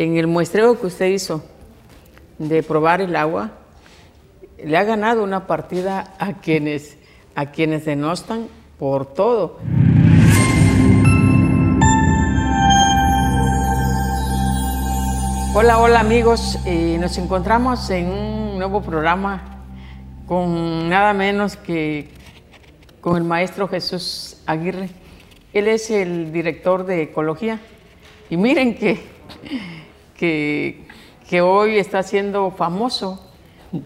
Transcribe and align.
En 0.00 0.16
el 0.16 0.28
muestreo 0.28 0.78
que 0.78 0.86
usted 0.86 1.06
hizo 1.06 1.42
de 2.38 2.62
probar 2.62 3.00
el 3.00 3.16
agua, 3.16 3.50
le 4.64 4.76
ha 4.76 4.84
ganado 4.84 5.24
una 5.24 5.48
partida 5.48 6.14
a 6.20 6.34
quienes, 6.34 6.96
a 7.34 7.46
quienes 7.46 7.84
denostan 7.84 8.46
por 8.78 9.12
todo. 9.12 9.58
Hola, 15.52 15.78
hola 15.80 15.98
amigos, 15.98 16.60
eh, 16.64 16.96
nos 17.00 17.18
encontramos 17.18 17.90
en 17.90 18.08
un 18.08 18.56
nuevo 18.56 18.80
programa 18.80 19.64
con 20.28 20.88
nada 20.88 21.12
menos 21.12 21.56
que 21.56 22.08
con 23.00 23.16
el 23.16 23.24
maestro 23.24 23.66
Jesús 23.66 24.36
Aguirre. 24.46 24.90
Él 25.52 25.66
es 25.66 25.90
el 25.90 26.30
director 26.30 26.86
de 26.86 27.02
Ecología. 27.02 27.58
Y 28.30 28.36
miren 28.36 28.76
que, 28.76 29.00
que, 30.18 30.84
que 31.30 31.40
hoy 31.40 31.78
está 31.78 32.02
siendo 32.02 32.50
famoso 32.50 33.24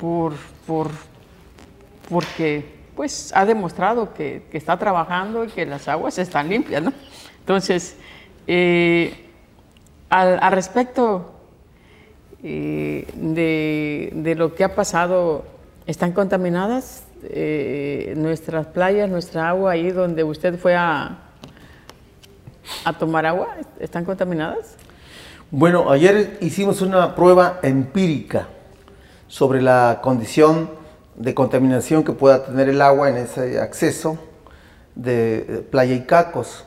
por, 0.01 0.33
por, 0.67 0.91
porque 2.09 2.65
pues, 2.97 3.33
ha 3.37 3.45
demostrado 3.45 4.15
que, 4.15 4.45
que, 4.51 4.59
está 4.59 4.79
trabajando 4.79 5.45
y 5.45 5.49
que 5.49 5.67
las 5.67 5.87
aguas 5.87 6.19
están 6.19 6.49
limpias. 6.49 6.83
Entonces, 7.41 7.97
eh, 8.47 9.29
al, 10.09 10.39
al, 10.43 10.53
respecto 10.53 11.33
eh, 12.43 13.07
de, 13.15 14.11
de, 14.15 14.35
lo 14.35 14.55
que 14.55 14.65
ha 14.65 14.75
pasado, 14.75 15.45
¿están 15.87 16.13
contaminadas 16.13 17.05
eh, 17.25 18.15
nuestras 18.17 18.67
playas, 18.69 19.09
nuestra 19.11 19.49
agua 19.49 19.73
ahí 19.73 19.91
donde 19.91 20.25
usted 20.25 20.59
fue 20.59 20.75
a, 20.75 21.19
a 22.85 22.93
tomar 22.99 23.27
agua? 23.27 23.57
¿Están 23.79 24.05
contaminadas? 24.05 24.77
Bueno, 25.55 25.91
ayer 25.91 26.39
hicimos 26.41 26.81
una 26.81 27.15
prueba 27.15 27.61
empírica 27.63 28.49
sobre 29.29 29.61
la 29.61 30.01
condición 30.03 30.71
de 31.15 31.35
contaminación 31.35 32.05
que 32.05 32.13
pueda 32.13 32.43
tener 32.47 32.71
el 32.71 32.81
agua 32.81 33.11
en 33.11 33.19
ese 33.19 33.61
acceso 33.61 34.17
de 34.95 35.63
Playa 35.71 35.95
Icacos. 35.95 36.65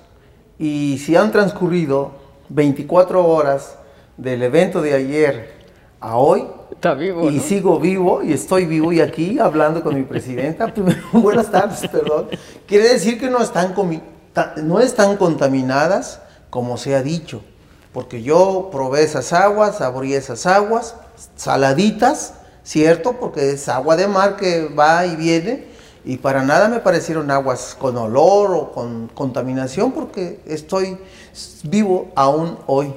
Y 0.59 0.99
si 0.99 1.15
han 1.15 1.31
transcurrido 1.31 2.11
24 2.49 3.25
horas 3.25 3.75
del 4.17 4.43
evento 4.43 4.83
de 4.83 4.93
ayer 4.93 5.53
a 5.99 6.17
hoy, 6.17 6.45
Está 6.69 6.93
vivo, 6.93 7.31
y 7.31 7.37
¿no? 7.37 7.41
sigo 7.41 7.79
vivo 7.79 8.21
y 8.21 8.33
estoy 8.33 8.67
vivo 8.67 8.93
y 8.93 9.01
aquí 9.01 9.39
hablando 9.39 9.81
con 9.81 9.95
mi 9.95 10.03
presidenta. 10.03 10.67
Primero, 10.71 11.01
buenas 11.11 11.49
tardes, 11.49 11.87
perdón. 11.87 12.27
Quiere 12.67 12.89
decir 12.89 13.19
que 13.19 13.31
no 13.31 13.41
están, 13.41 13.73
no 14.57 14.79
están 14.79 15.17
contaminadas 15.17 16.21
como 16.51 16.77
se 16.77 16.93
ha 16.93 17.01
dicho, 17.01 17.41
porque 17.95 18.21
yo 18.21 18.67
probé 18.73 19.03
esas 19.03 19.31
aguas, 19.31 19.79
abrí 19.79 20.15
esas 20.15 20.45
aguas, 20.45 20.95
saladitas, 21.37 22.33
¿cierto? 22.61 23.13
Porque 23.13 23.51
es 23.51 23.69
agua 23.69 23.95
de 23.95 24.05
mar 24.09 24.35
que 24.35 24.67
va 24.67 25.05
y 25.05 25.15
viene 25.15 25.63
y 26.03 26.17
para 26.17 26.43
nada 26.43 26.67
me 26.67 26.79
parecieron 26.79 27.31
aguas 27.31 27.73
con 27.79 27.95
olor 27.95 28.51
o 28.51 28.71
con 28.73 29.07
contaminación 29.07 29.93
porque 29.93 30.41
estoy 30.45 30.97
vivo 31.63 32.11
aún 32.15 32.57
hoy. 32.67 32.93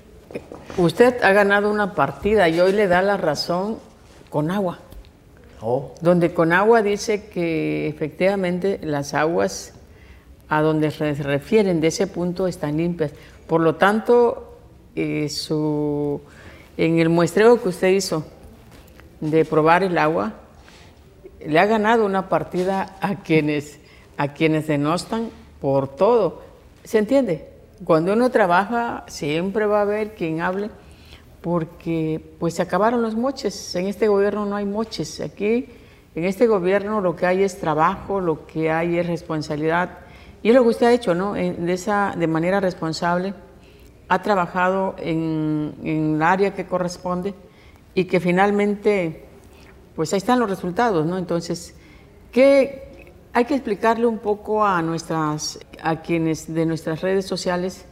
Usted 0.76 1.22
ha 1.22 1.32
ganado 1.32 1.70
una 1.70 1.94
partida 1.94 2.50
y 2.50 2.60
hoy 2.60 2.72
le 2.72 2.86
da 2.86 3.00
la 3.00 3.16
razón 3.16 3.78
con 4.28 4.50
agua. 4.50 4.78
Oh. 5.62 5.94
Donde 6.02 6.34
con 6.34 6.52
agua 6.52 6.82
dice 6.82 7.30
que 7.30 7.88
efectivamente 7.88 8.78
las 8.82 9.14
aguas 9.14 9.72
a 10.50 10.60
donde 10.60 10.90
se 10.90 11.14
refieren 11.14 11.80
de 11.80 11.86
ese 11.86 12.06
punto 12.06 12.46
están 12.46 12.76
limpias. 12.76 13.12
Por 13.48 13.62
lo 13.62 13.76
tanto, 13.76 14.58
eh, 14.94 15.28
su, 15.28 16.20
en 16.76 16.98
el 16.98 17.08
muestreo 17.08 17.60
que 17.60 17.70
usted 17.70 17.88
hizo 17.88 18.24
de 19.20 19.44
probar 19.44 19.82
el 19.82 19.98
agua, 19.98 20.34
le 21.44 21.58
ha 21.58 21.66
ganado 21.66 22.04
una 22.04 22.28
partida 22.28 22.96
a 23.00 23.16
quienes, 23.16 23.80
a 24.16 24.28
quienes 24.28 24.66
denostan 24.66 25.30
por 25.60 25.88
todo. 25.88 26.42
¿Se 26.84 26.98
entiende? 26.98 27.48
Cuando 27.84 28.12
uno 28.12 28.30
trabaja, 28.30 29.04
siempre 29.06 29.66
va 29.66 29.78
a 29.78 29.82
haber 29.82 30.14
quien 30.14 30.40
hable, 30.40 30.70
porque 31.40 32.20
pues 32.38 32.54
se 32.54 32.62
acabaron 32.62 33.02
los 33.02 33.14
moches. 33.14 33.74
En 33.76 33.86
este 33.86 34.08
gobierno 34.08 34.46
no 34.46 34.56
hay 34.56 34.64
moches. 34.64 35.20
Aquí, 35.20 35.68
en 36.14 36.24
este 36.24 36.46
gobierno, 36.46 37.00
lo 37.00 37.14
que 37.14 37.26
hay 37.26 37.42
es 37.42 37.58
trabajo, 37.58 38.20
lo 38.20 38.46
que 38.46 38.70
hay 38.70 38.98
es 38.98 39.06
responsabilidad. 39.06 40.00
Y 40.42 40.50
es 40.50 40.54
lo 40.54 40.62
que 40.62 40.68
usted 40.70 40.86
ha 40.86 40.92
hecho, 40.92 41.14
¿no? 41.14 41.34
De, 41.34 41.72
esa, 41.72 42.14
de 42.16 42.26
manera 42.26 42.60
responsable, 42.60 43.34
ha 44.08 44.22
trabajado 44.22 44.94
en, 44.98 45.74
en 45.82 46.14
el 46.16 46.22
área 46.22 46.54
que 46.54 46.66
corresponde 46.66 47.34
y 47.94 48.04
que 48.04 48.20
finalmente, 48.20 49.24
pues 49.94 50.12
ahí 50.12 50.18
están 50.18 50.40
los 50.40 50.48
resultados, 50.48 51.06
¿no? 51.06 51.18
Entonces, 51.18 51.74
¿qué, 52.32 53.12
hay 53.32 53.44
que 53.44 53.54
explicarle 53.54 54.06
un 54.06 54.18
poco 54.18 54.64
a 54.64 54.80
nuestras, 54.82 55.58
a 55.82 56.00
quienes 56.00 56.52
de 56.52 56.66
nuestras 56.66 57.02
redes 57.02 57.26
sociales, 57.26 57.84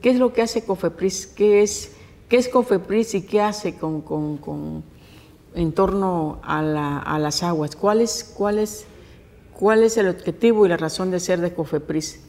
qué 0.00 0.10
es 0.10 0.18
lo 0.18 0.32
que 0.32 0.42
hace 0.42 0.64
Cofepris, 0.64 1.26
qué 1.26 1.62
es, 1.62 1.92
qué 2.28 2.36
es 2.36 2.48
Cofepris 2.48 3.14
y 3.14 3.22
qué 3.22 3.40
hace 3.40 3.76
con, 3.76 4.00
con, 4.00 4.38
con 4.38 4.82
en 5.54 5.72
torno 5.72 6.40
a, 6.42 6.62
la, 6.62 6.98
a, 6.98 7.18
las 7.18 7.42
aguas, 7.42 7.76
cuál 7.76 8.00
es, 8.00 8.24
cuál 8.24 8.58
es, 8.58 8.86
cuál 9.52 9.82
es 9.82 9.96
el 9.98 10.08
objetivo 10.08 10.64
y 10.64 10.68
la 10.68 10.78
razón 10.78 11.10
de 11.10 11.20
ser 11.20 11.40
de 11.40 11.52
Cofepris. 11.52 12.20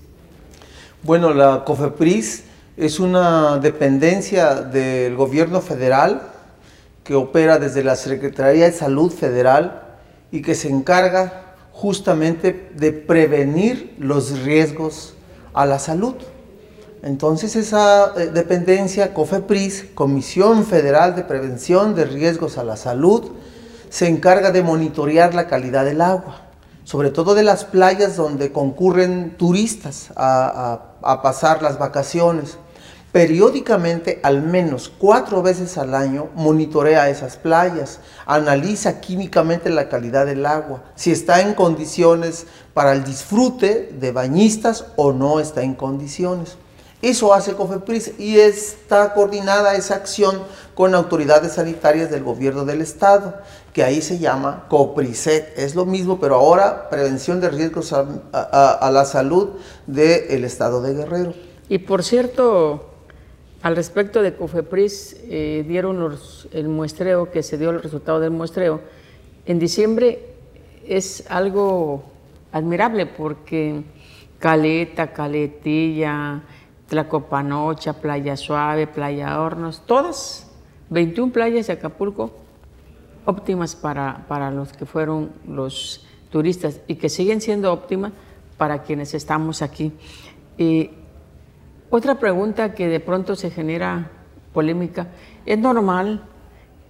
Bueno, 1.03 1.33
la 1.33 1.63
Cofepris 1.63 2.43
es 2.75 2.99
una 2.99 3.59
dependencia 3.59 4.55
del 4.55 5.15
gobierno 5.15 5.61
federal 5.61 6.29
que 7.03 7.15
opera 7.15 7.59
desde 7.59 7.83
la 7.83 7.95
Secretaría 7.95 8.65
de 8.65 8.71
Salud 8.71 9.11
Federal 9.11 9.83
y 10.31 10.41
que 10.41 10.55
se 10.55 10.69
encarga 10.69 11.55
justamente 11.71 12.71
de 12.75 12.91
prevenir 12.91 13.95
los 13.99 14.39
riesgos 14.39 15.13
a 15.53 15.65
la 15.65 15.79
salud. 15.79 16.15
Entonces 17.03 17.55
esa 17.55 18.13
eh, 18.15 18.27
dependencia, 18.27 19.13
COFEPRIS, 19.13 19.87
Comisión 19.93 20.65
Federal 20.65 21.15
de 21.15 21.23
Prevención 21.23 21.95
de 21.95 22.05
Riesgos 22.05 22.57
a 22.57 22.63
la 22.63 22.77
Salud, 22.77 23.31
se 23.89 24.07
encarga 24.07 24.51
de 24.51 24.63
monitorear 24.63 25.35
la 25.35 25.47
calidad 25.47 25.85
del 25.85 26.01
agua, 26.01 26.41
sobre 26.85 27.11
todo 27.11 27.35
de 27.35 27.43
las 27.43 27.65
playas 27.65 28.15
donde 28.15 28.51
concurren 28.51 29.37
turistas 29.37 30.11
a, 30.15 31.19
pasar 31.21 31.61
las 31.61 31.77
vacaciones 31.77 32.57
periódicamente, 33.13 34.19
al 34.23 34.41
menos 34.41 34.91
cuatro 34.97 35.43
veces 35.43 35.77
al 35.77 35.93
año, 35.93 36.29
monitorea 36.33 37.09
esas 37.09 37.37
playas, 37.37 37.99
analiza 38.25 38.99
químicamente 38.99 39.69
la 39.69 39.87
calidad 39.87 40.25
del 40.25 40.47
agua, 40.47 40.83
si 40.95 41.11
está 41.11 41.39
en 41.39 41.53
condiciones 41.53 42.47
para 42.73 42.91
el 42.91 43.03
disfrute 43.03 43.93
de 43.99 44.11
bañistas 44.11 44.85
o 44.95 45.13
no 45.13 45.39
está 45.39 45.61
en 45.61 45.75
condiciones. 45.75 46.57
Eso 47.03 47.35
hace 47.35 47.53
COFEPRIS 47.53 48.13
y 48.17 48.39
está 48.39 49.13
coordinada 49.13 49.75
esa 49.75 49.93
acción 49.95 50.41
con 50.73 50.95
autoridades 50.95 51.51
sanitarias 51.51 52.09
del 52.09 52.23
gobierno 52.23 52.65
del 52.65 52.81
estado, 52.81 53.35
que 53.73 53.83
ahí 53.83 54.01
se 54.01 54.17
llama 54.17 54.65
COPRISET. 54.69 55.53
Es 55.59 55.75
lo 55.75 55.85
mismo, 55.85 56.19
pero 56.19 56.35
ahora 56.35 56.89
prevención 56.89 57.41
de 57.41 57.49
riesgos 57.49 57.93
a, 57.93 58.07
a, 58.31 58.71
a 58.71 58.89
la 58.89 59.05
salud 59.05 59.49
del 59.85 60.45
estado 60.45 60.81
de 60.81 60.95
Guerrero. 60.95 61.33
Y 61.69 61.79
por 61.79 62.03
cierto, 62.03 62.92
al 63.63 63.75
respecto 63.77 64.21
de 64.21 64.35
COFEPRIS, 64.35 65.23
eh, 65.23 65.65
dieron 65.67 65.99
los, 65.99 66.49
el 66.51 66.67
muestreo, 66.67 67.31
que 67.31 67.41
se 67.41 67.57
dio 67.57 67.69
el 67.69 67.81
resultado 67.81 68.19
del 68.19 68.31
muestreo. 68.31 68.81
En 69.45 69.57
diciembre 69.57 70.19
es 70.85 71.23
algo 71.31 72.03
admirable 72.51 73.05
porque 73.05 73.81
Caleta, 74.37 75.13
Caletilla, 75.13 76.41
Tlacopanocha, 76.89 77.93
Playa 77.93 78.35
Suave, 78.35 78.85
Playa 78.85 79.41
Hornos, 79.41 79.81
todas, 79.85 80.51
21 80.89 81.31
playas 81.31 81.67
de 81.67 81.73
Acapulco 81.73 82.43
óptimas 83.25 83.77
para, 83.77 84.25
para 84.27 84.51
los 84.51 84.73
que 84.73 84.85
fueron 84.85 85.31
los 85.47 86.05
turistas 86.29 86.81
y 86.87 86.95
que 86.95 87.07
siguen 87.07 87.39
siendo 87.39 87.71
óptimas 87.71 88.11
para 88.57 88.83
quienes 88.83 89.13
estamos 89.13 89.61
aquí. 89.61 89.93
Eh, 90.57 90.91
otra 91.95 92.15
pregunta 92.15 92.73
que 92.73 92.87
de 92.87 92.99
pronto 92.99 93.35
se 93.35 93.51
genera 93.51 94.09
polémica, 94.51 95.09
¿es 95.45 95.59
normal 95.59 96.23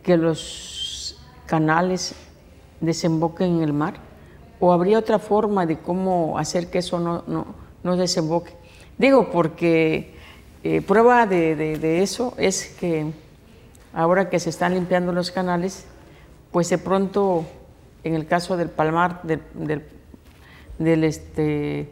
que 0.01 0.15
los 0.15 1.21
canales 1.45 2.15
desemboquen 2.79 3.57
en 3.57 3.63
el 3.63 3.73
mar? 3.73 3.95
¿O 4.61 4.71
habría 4.71 4.97
otra 4.97 5.19
forma 5.19 5.65
de 5.65 5.77
cómo 5.77 6.38
hacer 6.39 6.69
que 6.69 6.77
eso 6.77 7.01
no, 7.01 7.25
no, 7.27 7.47
no 7.83 7.97
desemboque? 7.97 8.53
Digo, 8.97 9.29
porque 9.29 10.15
eh, 10.63 10.81
prueba 10.81 11.25
de, 11.25 11.57
de, 11.57 12.01
eso 12.01 12.33
es 12.38 12.73
que 12.79 13.11
ahora 13.94 14.29
que 14.29 14.39
se 14.39 14.51
están 14.51 14.73
limpiando 14.73 15.11
los 15.11 15.31
canales, 15.31 15.85
pues 16.53 16.69
de 16.69 16.77
pronto, 16.77 17.44
en 18.05 18.13
el 18.13 18.25
caso 18.25 18.55
del 18.55 18.69
Palmar, 18.69 19.21
del, 19.23 19.41
del, 19.53 19.83
del, 20.79 21.03
este, 21.03 21.91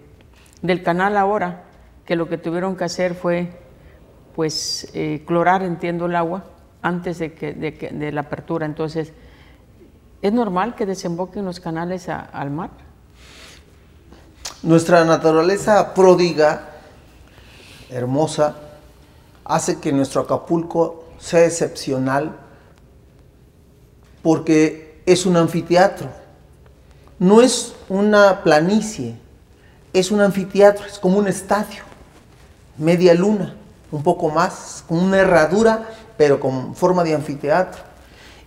del 0.61 0.81
canal 0.81 1.17
ahora, 1.17 1.65
que 2.05 2.15
lo 2.15 2.27
que 2.27 2.37
tuvieron 2.37 2.75
que 2.75 2.83
hacer 2.83 3.15
fue 3.15 3.49
pues 4.35 4.89
eh, 4.93 5.23
clorar, 5.25 5.63
entiendo, 5.63 6.05
el 6.05 6.15
agua 6.15 6.45
antes 6.81 7.19
de, 7.19 7.33
que, 7.33 7.53
de, 7.53 8.11
la 8.11 8.21
apertura. 8.21 8.65
Entonces, 8.65 9.13
¿es 10.21 10.33
normal 10.33 10.75
que 10.75 10.85
desemboquen 10.85 11.45
los 11.45 11.59
canales 11.59 12.09
al 12.09 12.49
mar? 12.49 12.71
Nuestra 14.63 15.03
naturaleza 15.03 15.93
pródiga, 15.93 16.69
hermosa, 17.89 18.55
hace 19.43 19.79
que 19.79 19.91
nuestro 19.91 20.21
Acapulco 20.21 21.05
sea 21.19 21.45
excepcional 21.45 22.37
porque 24.21 25.01
es 25.05 25.25
un 25.25 25.37
anfiteatro. 25.37 26.09
No 27.19 27.41
es 27.41 27.73
una 27.89 28.43
planicie, 28.43 29.15
es 29.93 30.11
un 30.11 30.21
anfiteatro, 30.21 30.85
es 30.85 30.97
como 30.97 31.19
un 31.19 31.27
estadio, 31.27 31.83
media 32.81 33.13
luna, 33.13 33.55
un 33.91 34.03
poco 34.03 34.29
más, 34.29 34.83
con 34.87 34.99
una 34.99 35.19
herradura, 35.19 35.89
pero 36.17 36.39
con 36.39 36.75
forma 36.75 37.03
de 37.03 37.15
anfiteatro. 37.15 37.81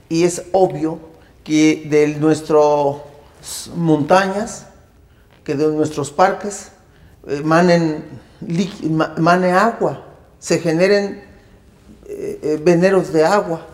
Y 0.08 0.24
es 0.24 0.42
obvio 0.52 0.98
que 1.42 1.86
de 1.88 2.08
nuestras 2.18 3.70
montañas, 3.74 4.66
que 5.44 5.54
de 5.54 5.68
nuestros 5.68 6.10
parques, 6.10 6.72
eh, 7.26 7.40
manen, 7.44 8.04
mane 9.16 9.52
agua, 9.52 10.04
se 10.38 10.58
generen 10.58 11.24
eh, 12.06 12.40
eh, 12.42 12.60
veneros 12.62 13.12
de 13.12 13.24
agua 13.24 13.66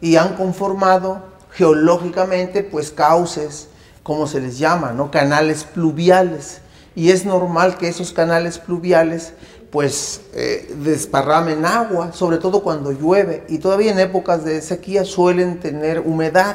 y 0.00 0.16
han 0.16 0.36
conformado 0.36 1.22
geológicamente 1.52 2.62
pues 2.62 2.90
cauces, 2.90 3.68
como 4.02 4.26
se 4.26 4.40
les 4.40 4.58
llama, 4.58 4.92
¿no? 4.92 5.10
canales 5.10 5.64
pluviales. 5.64 6.60
Y 6.94 7.10
es 7.10 7.24
normal 7.24 7.76
que 7.76 7.88
esos 7.88 8.12
canales 8.12 8.58
pluviales 8.58 9.32
pues 9.74 10.20
eh, 10.34 10.72
desparramen 10.84 11.66
agua, 11.66 12.12
sobre 12.12 12.38
todo 12.38 12.62
cuando 12.62 12.92
llueve. 12.92 13.42
Y 13.48 13.58
todavía 13.58 13.90
en 13.90 13.98
épocas 13.98 14.44
de 14.44 14.62
sequía 14.62 15.04
suelen 15.04 15.58
tener 15.58 15.98
humedad. 15.98 16.54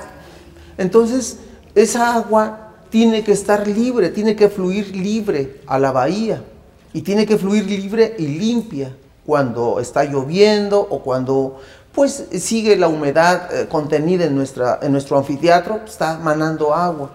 Entonces 0.77 1.35
esa 1.75 2.15
agua 2.15 2.75
tiene 2.89 3.25
que 3.25 3.33
estar 3.33 3.67
libre, 3.67 4.07
tiene 4.11 4.37
que 4.37 4.47
fluir 4.47 4.95
libre 4.95 5.59
a 5.67 5.77
la 5.79 5.91
bahía. 5.91 6.45
Y 6.93 7.01
tiene 7.01 7.25
que 7.25 7.37
fluir 7.37 7.65
libre 7.65 8.15
y 8.17 8.25
limpia 8.25 8.95
cuando 9.25 9.81
está 9.81 10.05
lloviendo 10.05 10.79
o 10.79 10.99
cuando 11.03 11.59
pues 11.91 12.23
sigue 12.39 12.77
la 12.77 12.87
humedad 12.87 13.53
eh, 13.53 13.67
contenida 13.67 14.23
en, 14.23 14.35
nuestra, 14.35 14.79
en 14.81 14.93
nuestro 14.93 15.17
anfiteatro, 15.17 15.81
está 15.85 16.17
manando 16.19 16.73
agua. 16.73 17.11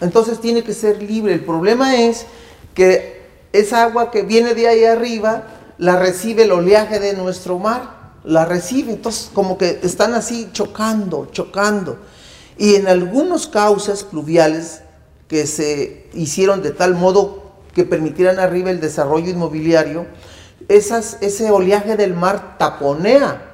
Entonces 0.00 0.40
tiene 0.40 0.64
que 0.64 0.74
ser 0.74 1.00
libre. 1.00 1.34
El 1.34 1.44
problema 1.44 1.94
es 1.94 2.26
que 2.74 3.15
esa 3.58 3.82
agua 3.84 4.10
que 4.10 4.22
viene 4.22 4.54
de 4.54 4.68
ahí 4.68 4.84
arriba 4.84 5.44
la 5.78 5.98
recibe 5.98 6.44
el 6.44 6.52
oleaje 6.52 7.00
de 7.00 7.14
nuestro 7.14 7.58
mar, 7.58 8.12
la 8.24 8.44
recibe. 8.44 8.92
Entonces 8.92 9.30
como 9.32 9.58
que 9.58 9.80
están 9.82 10.14
así 10.14 10.48
chocando, 10.52 11.28
chocando. 11.32 11.98
Y 12.58 12.76
en 12.76 12.88
algunos 12.88 13.46
cauces 13.46 14.04
pluviales 14.04 14.82
que 15.28 15.46
se 15.46 16.08
hicieron 16.14 16.62
de 16.62 16.70
tal 16.70 16.94
modo 16.94 17.52
que 17.74 17.84
permitieran 17.84 18.38
arriba 18.38 18.70
el 18.70 18.80
desarrollo 18.80 19.28
inmobiliario, 19.28 20.06
esas, 20.68 21.18
ese 21.20 21.50
oleaje 21.50 21.96
del 21.96 22.14
mar 22.14 22.56
taponea 22.58 23.46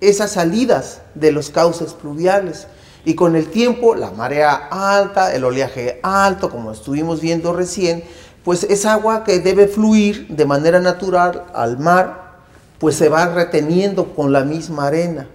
esas 0.00 0.32
salidas 0.32 1.02
de 1.14 1.32
los 1.32 1.50
cauces 1.50 1.92
pluviales. 1.92 2.66
Y 3.04 3.14
con 3.14 3.36
el 3.36 3.46
tiempo, 3.46 3.94
la 3.94 4.10
marea 4.10 4.68
alta, 4.70 5.34
el 5.34 5.44
oleaje 5.44 6.00
alto, 6.02 6.50
como 6.50 6.72
estuvimos 6.72 7.20
viendo 7.20 7.52
recién, 7.52 8.04
pues 8.44 8.64
esa 8.64 8.94
agua 8.94 9.24
que 9.24 9.40
debe 9.40 9.68
fluir 9.68 10.28
de 10.28 10.44
manera 10.46 10.80
natural 10.80 11.44
al 11.54 11.78
mar, 11.78 12.38
pues 12.78 12.96
se 12.96 13.08
va 13.08 13.26
reteniendo 13.26 14.14
con 14.14 14.32
la 14.32 14.44
misma 14.44 14.86
arena. 14.86 15.28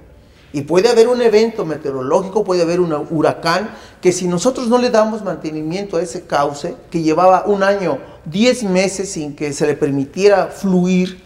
Y 0.51 0.61
puede 0.61 0.89
haber 0.89 1.09
un 1.09 1.21
evento 1.21 1.65
meteorológico, 1.65 2.43
puede 2.43 2.61
haber 2.61 2.79
un 2.79 3.07
huracán, 3.09 3.69
que 4.01 4.11
si 4.11 4.27
nosotros 4.27 4.67
no 4.69 4.77
le 4.77 4.89
damos 4.89 5.23
mantenimiento 5.23 5.97
a 5.97 6.01
ese 6.01 6.25
cauce, 6.25 6.75
que 6.89 7.01
llevaba 7.01 7.43
un 7.45 7.61
año, 7.61 7.97
10 8.25 8.63
meses 8.63 9.11
sin 9.11 9.35
que 9.35 9.51
se 9.51 9.67
le 9.67 9.75
permitiera 9.75 10.47
fluir, 10.47 11.25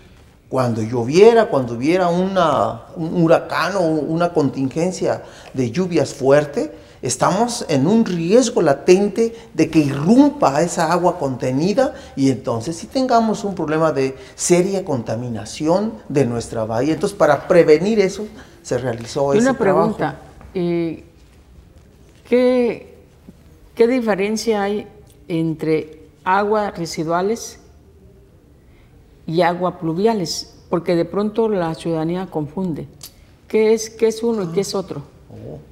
cuando 0.49 0.81
lloviera, 0.81 1.45
cuando 1.45 1.75
hubiera 1.75 2.09
un 2.09 2.35
huracán 3.23 3.75
o 3.75 3.81
una 3.81 4.33
contingencia 4.33 5.21
de 5.53 5.69
lluvias 5.69 6.11
fuerte, 6.11 6.71
estamos 7.01 7.65
en 7.69 7.87
un 7.87 8.05
riesgo 8.05 8.61
latente 8.61 9.35
de 9.53 9.69
que 9.69 9.79
irrumpa 9.79 10.61
esa 10.61 10.91
agua 10.91 11.17
contenida 11.17 11.93
y 12.15 12.29
entonces 12.29 12.75
si 12.75 12.87
tengamos 12.87 13.43
un 13.43 13.55
problema 13.55 13.91
de 13.91 14.15
seria 14.35 14.83
contaminación 14.83 15.93
de 16.09 16.25
nuestra 16.25 16.65
bahía. 16.65 16.93
Entonces, 16.93 17.17
para 17.17 17.47
prevenir 17.47 17.99
eso, 17.99 18.27
se 18.61 18.77
realizó 18.77 19.33
ese 19.33 19.43
Una 19.43 19.57
pregunta, 19.57 20.19
eh, 20.53 21.03
¿qué, 22.27 22.97
¿qué 23.75 23.87
diferencia 23.87 24.63
hay 24.63 24.87
entre 25.27 25.99
aguas 26.23 26.77
residuales 26.77 27.59
y 29.25 29.41
agua 29.41 29.79
pluviales, 29.79 30.55
porque 30.69 30.95
de 30.95 31.05
pronto 31.05 31.49
la 31.49 31.73
ciudadanía 31.75 32.27
confunde. 32.27 32.87
¿Qué 33.47 33.73
es, 33.73 33.89
qué 33.89 34.07
es 34.07 34.23
uno 34.23 34.43
y 34.43 34.47
qué 34.47 34.61
es 34.61 34.73
otro? 34.73 35.03
Oh. 35.29 35.68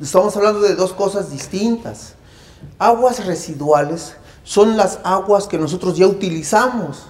Estamos 0.00 0.36
hablando 0.36 0.60
de 0.60 0.74
dos 0.74 0.92
cosas 0.92 1.30
distintas. 1.30 2.14
Aguas 2.78 3.24
residuales 3.26 4.14
son 4.42 4.76
las 4.76 4.98
aguas 5.04 5.46
que 5.46 5.58
nosotros 5.58 5.96
ya 5.96 6.06
utilizamos 6.06 7.04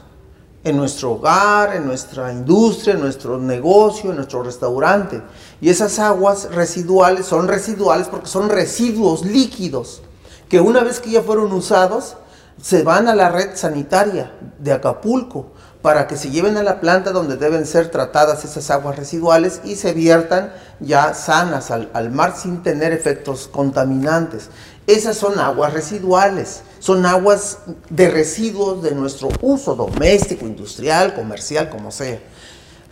en 0.63 0.77
nuestro 0.77 1.13
hogar, 1.13 1.77
en 1.77 1.87
nuestra 1.87 2.33
industria, 2.33 2.95
en 2.95 3.01
nuestro 3.01 3.39
negocio, 3.39 4.11
en 4.11 4.17
nuestro 4.17 4.43
restaurante. 4.43 5.23
Y 5.61 5.69
esas 5.69 5.99
aguas 5.99 6.51
residuales 6.55 7.27
son 7.27 7.49
residuales 7.49 8.09
porque 8.09 8.29
son 8.29 8.49
residuos 8.49 9.25
líquidos 9.25 10.03
que 10.49 10.61
una 10.61 10.83
vez 10.83 11.01
que 11.01 11.11
ya 11.11 11.23
fueron 11.23 11.53
usados, 11.53 12.17
se 12.61 12.83
van 12.83 13.09
a 13.09 13.15
la 13.15 13.29
red 13.29 13.57
sanitaria 13.57 14.33
de 14.59 14.73
Acapulco 14.73 15.47
para 15.85 16.07
que 16.07 16.17
se 16.17 16.31
lleven 16.31 16.57
a 16.57 16.63
la 16.63 16.81
planta 16.81 17.13
donde 17.13 17.37
deben 17.37 17.67
ser 17.67 17.91
tratadas 17.91 18.43
esas 18.43 18.71
aguas 18.71 18.97
residuales 18.97 19.61
y 19.65 19.77
se 19.77 19.93
viertan 19.93 20.51
ya 20.81 21.13
sanas 21.13 21.71
al, 21.71 22.11
mar 22.11 22.35
sin 22.39 22.63
tener 22.63 22.95
efectos 22.95 23.49
contaminantes. 23.53 24.49
Esas 24.87 25.19
son 25.19 25.39
aguas 25.39 25.75
residuales, 25.75 26.63
son 26.79 27.05
aguas 27.05 27.59
de 27.91 28.09
residuos 28.09 28.83
de 28.83 28.93
nuestro 28.95 29.29
uso 29.43 29.75
doméstico, 29.75 30.47
industrial, 30.47 31.13
comercial, 31.13 31.69
como 31.69 31.91
sea. 31.91 32.19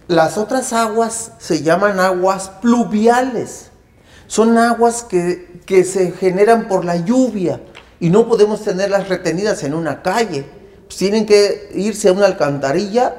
Las 0.07 0.37
otras 0.37 0.75
aguas 0.75 1.33
se 1.39 1.63
llaman 1.63 1.99
aguas 1.99 2.51
pluviales, 2.61 3.71
son 4.27 4.59
aguas 4.59 5.03
que, 5.03 5.63
que 5.65 5.85
se 5.85 6.13
generan 6.13 6.69
por 6.69 6.85
la 6.85 6.97
lluvia 6.97 7.59
y 8.01 8.11
no 8.11 8.29
podemos 8.29 8.63
tenerlas 8.63 9.09
retenidas 9.09 9.63
en 9.63 9.73
una 9.73 10.03
calle. 10.03 10.61
Pues 10.93 10.99
tienen 10.99 11.25
que 11.25 11.71
irse 11.75 12.11
a 12.11 12.13
una 12.13 12.27
alcantarilla, 12.27 13.15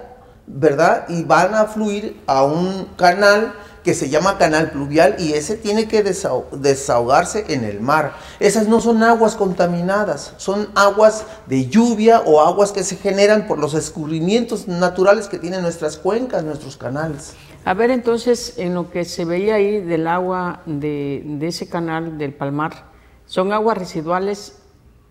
¿verdad? 0.45 1.05
Y 1.09 1.23
van 1.23 1.55
a 1.55 1.65
fluir 1.65 2.21
a 2.27 2.43
un 2.43 2.85
canal 2.95 3.51
que 3.83 3.95
se 3.95 4.11
llama 4.11 4.37
canal 4.37 4.69
pluvial 4.69 5.15
y 5.17 5.33
ese 5.33 5.57
tiene 5.57 5.87
que 5.87 6.03
desahogarse 6.03 7.45
en 7.47 7.63
el 7.63 7.81
mar. 7.81 8.13
Esas 8.39 8.67
no 8.67 8.79
son 8.79 9.01
aguas 9.01 9.35
contaminadas, 9.35 10.35
son 10.37 10.69
aguas 10.75 11.25
de 11.47 11.65
lluvia 11.65 12.21
o 12.27 12.41
aguas 12.41 12.71
que 12.71 12.83
se 12.83 12.95
generan 12.97 13.47
por 13.47 13.57
los 13.57 13.73
escurrimientos 13.73 14.67
naturales 14.67 15.27
que 15.27 15.39
tienen 15.39 15.63
nuestras 15.63 15.97
cuencas, 15.97 16.43
nuestros 16.43 16.77
canales. 16.77 17.33
A 17.65 17.73
ver, 17.73 17.89
entonces, 17.89 18.53
en 18.57 18.75
lo 18.75 18.91
que 18.91 19.03
se 19.03 19.25
veía 19.25 19.55
ahí 19.55 19.81
del 19.81 20.05
agua 20.05 20.61
de, 20.67 21.39
ese 21.41 21.67
canal 21.67 22.19
del 22.19 22.35
Palmar, 22.35 22.85
¿son 23.25 23.51
aguas 23.51 23.79
residuales 23.79 24.59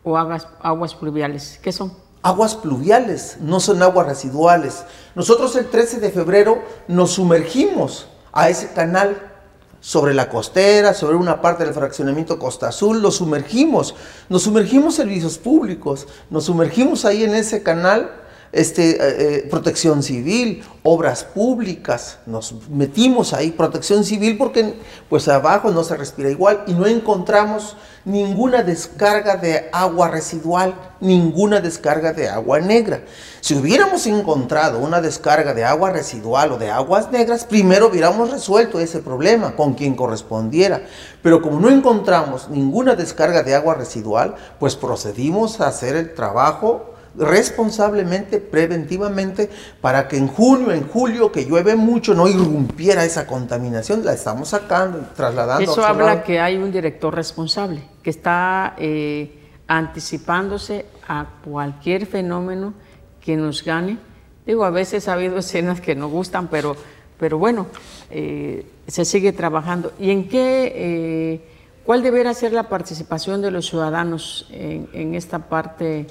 o 0.05 0.17
aguas 0.17 0.95
pluviales? 0.95 1.59
¿Qué 1.61 1.73
son? 1.73 2.02
Aguas 2.23 2.55
pluviales, 2.55 3.39
no 3.41 3.59
son 3.59 3.83
aguas 3.83 4.07
residuales. 4.07 4.85
Nosotros 5.15 5.57
el 5.57 5.69
13 5.69 5.99
de 5.99 6.11
febrero 6.11 6.63
nos 6.87 7.13
sumergimos 7.13 8.07
a 8.33 8.49
ese 8.49 8.73
canal 8.73 9.33
sobre 9.81 10.15
la 10.15 10.29
costera, 10.29 10.95
sobre 10.95 11.17
una 11.17 11.43
parte 11.43 11.65
del 11.65 11.75
fraccionamiento 11.75 12.39
Costa 12.39 12.69
Azul, 12.69 13.03
lo 13.03 13.11
sumergimos, 13.11 13.97
nos 14.29 14.45
sumergimos 14.45 14.95
servicios 14.95 15.39
públicos, 15.39 16.07
nos 16.31 16.45
sumergimos 16.45 17.05
ahí 17.05 17.25
en 17.25 17.35
ese 17.35 17.65
canal 17.65 18.22
este, 18.53 18.91
eh, 18.91 18.97
eh, 18.99 19.49
protección 19.51 20.03
civil, 20.03 20.63
obras 20.83 21.25
públicas, 21.25 22.19
nos 22.27 22.69
metimos 22.69 23.33
ahí, 23.33 23.51
protección 23.51 24.05
civil, 24.05 24.37
porque 24.37 24.75
pues 25.09 25.27
abajo 25.29 25.71
no 25.71 25.83
se 25.85 25.97
respira 25.97 26.29
igual 26.29 26.65
y 26.67 26.75
no 26.75 26.87
encontramos 26.87 27.77
ninguna 28.05 28.63
descarga 28.63 29.37
de 29.37 29.71
agua 29.73 30.09
residual, 30.09 30.75
ninguna 31.01 31.61
descarga 31.61 32.13
de 32.13 32.29
agua 32.29 32.61
negra. 32.61 33.05
Si 33.41 33.55
hubiéramos 33.55 34.07
encontrado 34.07 34.81
una 34.81 35.01
descarga 35.01 35.55
de 35.55 35.65
agua 35.65 35.91
residual 35.91 36.53
o 36.53 36.59
de 36.59 36.71
aguas 36.71 37.11
negras, 37.11 37.45
primero 37.45 37.89
hubiéramos 37.89 38.31
resuelto 38.31 38.81
ese 38.81 38.99
problema 38.99 39.57
con 39.57 39.75
quien 39.75 39.95
correspondiera. 39.95 40.83
Pero 41.23 41.41
como 41.41 41.59
no 41.59 41.71
encontramos 41.71 42.51
ninguna 42.51 42.97
descarga 42.97 43.43
de 43.43 43.55
agua 43.55 43.75
residual, 43.75 44.35
pues 44.59 44.77
procedimos 44.77 45.61
a 45.61 45.69
hacer 45.69 45.97
el 45.97 46.13
trabajo 46.13 46.92
responsablemente, 47.17 48.39
preventivamente, 48.39 49.51
para 49.81 50.09
que 50.09 50.17
en 50.17 50.29
junio, 50.29 50.73
en 50.73 50.89
julio, 50.89 51.33
que 51.33 51.45
llueve 51.45 51.77
mucho, 51.77 52.15
no 52.15 52.29
irrumpiera 52.29 53.05
esa 53.05 53.27
contaminación. 53.27 54.05
La 54.05 54.13
estamos 54.13 54.49
sacando, 54.49 55.07
trasladando. 55.15 55.71
Eso 55.71 55.85
habla 55.85 56.23
que 56.23 56.41
hay 56.41 56.57
un 56.57 56.73
director 56.73 57.15
responsable, 57.15 57.83
que 58.03 58.11
está 58.11 58.75
eh, 58.79 59.39
anticipándose 59.67 60.87
a 61.07 61.27
cualquier 61.45 62.07
fenómeno 62.07 62.75
que 63.21 63.37
nos 63.37 63.65
gane. 63.65 63.99
Digo, 64.47 64.65
a 64.65 64.71
veces 64.71 65.09
ha 65.09 65.15
habido 65.15 65.39
escenas 65.39 65.81
que 65.81 65.95
no 65.95 66.09
gustan, 66.09 66.49
pero, 66.49 66.77
pero 67.19 67.39
bueno, 67.39 67.67
eh, 68.11 68.67
se 68.87 69.05
sigue 69.05 69.33
trabajando. 69.33 69.93
¿Y 69.99 70.11
en 70.11 70.29
qué, 70.29 70.73
eh, 70.75 71.41
cuál 71.85 72.03
deberá 72.03 72.35
ser 72.35 72.53
la 72.53 72.69
participación 72.69 73.41
de 73.43 73.51
los 73.51 73.67
ciudadanos 73.67 74.47
en, 74.51 75.15
esta 75.15 75.39
parte, 75.39 76.07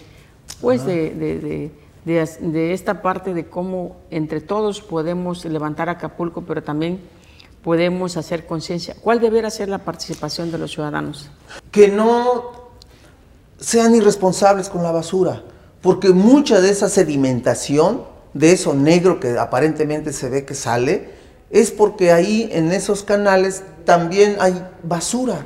pues, 0.61 0.85
de, 0.85 1.71
de, 2.05 2.73
esta 2.73 3.01
parte 3.01 3.33
de 3.33 3.45
cómo 3.45 3.97
entre 4.09 4.41
todos 4.41 4.81
podemos 4.81 5.43
levantar 5.45 5.89
Acapulco, 5.89 6.43
pero 6.43 6.63
también 6.63 6.99
podemos 7.63 8.17
hacer 8.17 8.45
conciencia? 8.45 8.95
¿Cuál 9.01 9.19
deberá 9.19 9.49
ser 9.49 9.69
la 9.69 9.79
participación 9.79 10.51
de 10.51 10.57
los 10.57 10.71
ciudadanos? 10.71 11.29
Que 11.71 11.87
no 11.87 12.51
sean 13.59 13.95
irresponsables 13.95 14.69
con 14.69 14.83
la 14.83 14.91
basura, 14.91 15.43
porque 15.81 16.09
mucha 16.09 16.61
de 16.61 16.71
esa 16.71 16.89
sedimentación, 16.89 18.03
de 18.33 18.53
eso 18.53 18.73
negro 18.73 19.19
que 19.19 19.37
aparentemente 19.37 20.13
se 20.13 20.29
ve 20.29 20.45
que 20.45 20.55
sale, 20.55 21.09
es 21.49 21.69
porque 21.69 22.11
ahí 22.11 22.49
en 22.51 22.71
esos 22.71 23.03
canales 23.03 23.63
también 23.85 24.37
hay 24.39 24.65
basura 24.83 25.45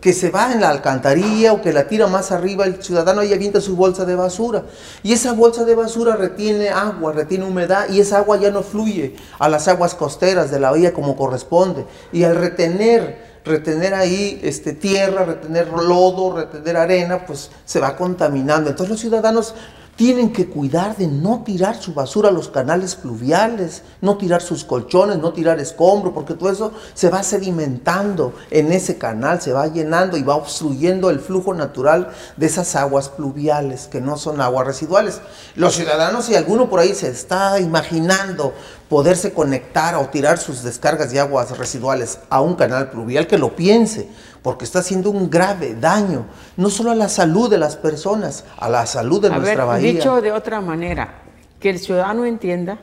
que 0.00 0.12
se 0.12 0.30
va 0.30 0.52
en 0.52 0.60
la 0.60 0.70
alcantarilla 0.70 1.52
o 1.52 1.60
que 1.60 1.72
la 1.72 1.88
tira 1.88 2.06
más 2.06 2.30
arriba, 2.30 2.64
el 2.64 2.82
ciudadano 2.82 3.20
ahí 3.20 3.32
avienta 3.32 3.60
su 3.60 3.74
bolsa 3.74 4.04
de 4.04 4.14
basura. 4.14 4.64
Y 5.02 5.12
esa 5.12 5.32
bolsa 5.32 5.64
de 5.64 5.74
basura 5.74 6.14
retiene 6.14 6.68
agua, 6.68 7.12
retiene 7.12 7.44
humedad 7.44 7.88
y 7.90 8.00
esa 8.00 8.18
agua 8.18 8.38
ya 8.38 8.50
no 8.50 8.62
fluye 8.62 9.16
a 9.38 9.48
las 9.48 9.66
aguas 9.66 9.94
costeras 9.94 10.50
de 10.50 10.60
la 10.60 10.70
bahía 10.70 10.92
como 10.92 11.16
corresponde. 11.16 11.84
Y 12.12 12.22
al 12.22 12.36
retener, 12.36 13.40
retener 13.44 13.94
ahí 13.94 14.40
este, 14.44 14.72
tierra, 14.72 15.24
retener 15.24 15.68
lodo, 15.68 16.36
retener 16.36 16.76
arena, 16.76 17.26
pues 17.26 17.50
se 17.64 17.80
va 17.80 17.96
contaminando. 17.96 18.70
Entonces 18.70 18.90
los 18.90 19.00
ciudadanos 19.00 19.54
tienen 19.98 20.32
que 20.32 20.46
cuidar 20.46 20.96
de 20.96 21.08
no 21.08 21.42
tirar 21.44 21.82
su 21.82 21.92
basura 21.92 22.28
a 22.28 22.32
los 22.32 22.48
canales 22.48 22.94
fluviales, 22.94 23.82
no 24.00 24.16
tirar 24.16 24.40
sus 24.40 24.64
colchones, 24.64 25.18
no 25.18 25.32
tirar 25.32 25.58
escombro, 25.58 26.14
porque 26.14 26.34
todo 26.34 26.52
eso 26.52 26.72
se 26.94 27.10
va 27.10 27.24
sedimentando 27.24 28.32
en 28.52 28.70
ese 28.70 28.96
canal, 28.96 29.42
se 29.42 29.52
va 29.52 29.66
llenando 29.66 30.16
y 30.16 30.22
va 30.22 30.36
obstruyendo 30.36 31.10
el 31.10 31.18
flujo 31.18 31.52
natural 31.52 32.10
de 32.36 32.46
esas 32.46 32.76
aguas 32.76 33.10
fluviales, 33.10 33.88
que 33.88 34.00
no 34.00 34.16
son 34.16 34.40
aguas 34.40 34.68
residuales. 34.68 35.20
Los 35.56 35.74
ciudadanos, 35.74 36.26
si 36.26 36.36
alguno 36.36 36.70
por 36.70 36.78
ahí 36.78 36.94
se 36.94 37.08
está 37.08 37.58
imaginando 37.58 38.54
poderse 38.88 39.32
conectar 39.32 39.96
o 39.96 40.10
tirar 40.10 40.38
sus 40.38 40.62
descargas 40.62 41.10
de 41.10 41.18
aguas 41.18 41.58
residuales 41.58 42.20
a 42.30 42.40
un 42.40 42.54
canal 42.54 42.88
fluvial, 42.92 43.26
que 43.26 43.36
lo 43.36 43.56
piense 43.56 44.08
porque 44.48 44.64
está 44.64 44.78
haciendo 44.78 45.10
un 45.10 45.28
grave 45.28 45.74
daño, 45.74 46.24
no 46.56 46.70
solo 46.70 46.90
a 46.90 46.94
la 46.94 47.10
salud 47.10 47.50
de 47.50 47.58
las 47.58 47.76
personas, 47.76 48.46
a 48.56 48.70
la 48.70 48.86
salud 48.86 49.20
de 49.20 49.28
nuestra 49.28 49.66
bahía. 49.66 49.92
Dicho 49.92 50.22
de 50.22 50.32
otra 50.32 50.62
manera, 50.62 51.16
que 51.60 51.68
el 51.68 51.78
ciudadano 51.78 52.24
entienda 52.24 52.78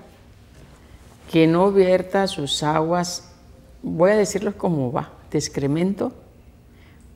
que 1.32 1.48
no 1.48 1.72
vierta 1.72 2.28
sus 2.28 2.62
aguas, 2.62 3.32
voy 3.82 4.12
a 4.12 4.16
decirlo 4.16 4.56
como 4.56 4.92
va, 4.92 5.10
de 5.32 5.40
excremento, 5.40 6.12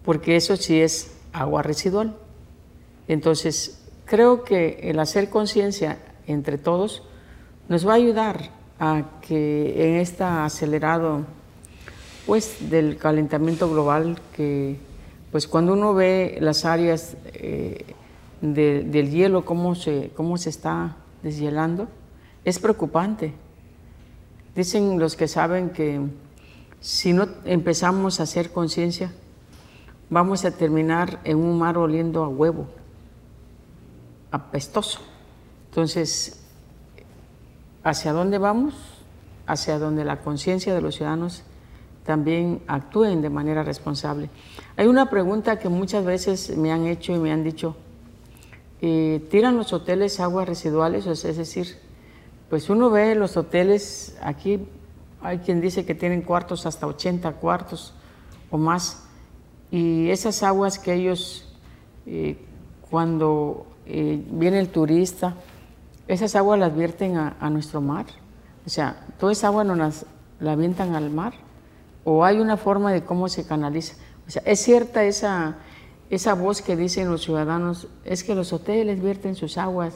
porque 0.03 0.35
eso 0.35 0.57
sí 0.57 0.81
es 0.81 1.11
agua 1.31 1.61
residual. 1.61 2.15
Entonces, 3.07 3.83
creo 4.05 4.43
que 4.43 4.79
el 4.81 4.97
hacer 4.97 5.29
conciencia 5.29 5.99
entre 6.25 6.57
todos 6.57 7.03
nos 7.67 7.87
va 7.87 7.91
a 7.91 7.97
ayudar 7.97 8.49
a 8.79 9.03
que 9.21 9.89
en 9.89 9.97
este 9.97 10.23
acelerado 10.23 11.25
pues 12.29 12.69
del 12.69 12.97
calentamiento 12.97 13.67
global 13.71 14.19
que 14.35 14.77
pues 15.31 15.47
cuando 15.47 15.73
uno 15.73 15.95
ve 15.95 16.37
las 16.39 16.63
áreas 16.63 17.17
eh, 17.33 17.95
del 18.39 19.09
hielo, 19.09 19.45
cómo 19.45 19.73
se, 19.73 20.11
cómo 20.15 20.37
se 20.37 20.51
está 20.51 20.95
deshielando, 21.23 21.87
es 22.45 22.59
preocupante. 22.59 23.33
Dicen 24.55 24.99
los 24.99 25.15
que 25.15 25.27
saben 25.27 25.71
que 25.71 26.01
si 26.79 27.13
no 27.13 27.27
empezamos 27.45 28.19
a 28.19 28.23
hacer 28.23 28.51
conciencia, 28.51 29.11
vamos 30.11 30.45
a 30.45 30.51
terminar 30.51 31.21
en 31.23 31.37
un 31.37 31.57
mar 31.57 31.79
oliendo 31.79 32.23
a 32.23 32.27
huevo, 32.27 32.67
apestoso. 34.29 34.99
Entonces, 35.71 36.43
¿hacia 37.83 38.13
dónde 38.13 38.37
vamos? 38.37 38.75
Hacia 39.47 39.79
donde 39.79 40.05
la 40.05 40.21
conciencia 40.21 40.75
de 40.75 40.81
los 40.81 40.93
ciudadanos 40.93 41.43
también 42.09 42.63
actúen 42.65 43.21
de 43.21 43.29
manera 43.29 43.61
responsable. 43.61 44.31
Hay 44.77 44.87
una 44.87 45.11
pregunta 45.11 45.59
que 45.59 45.69
muchas 45.69 46.03
veces 46.03 46.57
me 46.57 46.71
han 46.71 46.87
hecho 46.87 47.13
y 47.13 47.19
me 47.19 47.31
han 47.31 47.43
dicho, 47.43 47.75
eh, 48.81 49.23
¿tiran 49.29 49.55
los 49.55 49.73
hoteles 49.73 50.19
aguas 50.19 50.49
residuales? 50.49 51.05
es 51.05 51.37
decir, 51.37 51.77
pues 52.49 52.67
uno 52.71 52.89
ve 52.89 53.13
los 53.13 53.37
hoteles, 53.37 54.17
aquí 54.23 54.59
hay 55.21 55.37
quien 55.37 55.61
dice 55.61 55.85
que 55.85 55.93
tienen 55.93 56.23
cuartos 56.23 56.65
hasta 56.65 56.87
80 56.87 57.31
cuartos 57.33 57.93
o 58.49 58.57
más, 58.57 59.03
y 59.69 60.09
esas 60.09 60.41
aguas 60.41 60.79
que 60.79 60.95
ellos, 60.95 61.53
eh, 62.07 62.43
cuando 62.89 63.67
eh, 63.85 64.19
viene 64.31 64.57
el 64.57 64.69
turista, 64.69 65.35
esas 66.07 66.35
aguas 66.35 66.59
las 66.59 66.75
vierten 66.75 67.17
a, 67.17 67.49
nuestro 67.51 67.81
mar. 67.81 68.07
O 68.65 68.69
sea, 68.71 69.05
toda 69.19 69.31
esa 69.31 69.49
agua 69.49 69.63
no 69.63 69.75
las, 69.75 70.07
la 70.39 70.53
avientan 70.53 70.95
al 70.95 71.11
mar 71.11 71.48
o 72.03 72.25
hay 72.25 72.39
una 72.39 72.57
forma 72.57 72.91
de 72.91 73.03
cómo 73.03 73.29
se 73.29 73.45
canaliza. 73.45 73.95
O 74.27 74.31
sea, 74.31 74.41
es 74.45 74.59
cierta 74.61 75.03
esa, 75.03 75.57
esa 76.09 76.33
voz 76.33 76.61
que 76.61 76.75
dicen 76.75 77.09
los 77.09 77.23
ciudadanos, 77.23 77.87
es 78.05 78.23
que 78.23 78.35
los 78.35 78.53
hoteles 78.53 79.01
vierten 79.01 79.35
sus 79.35 79.57
aguas 79.57 79.95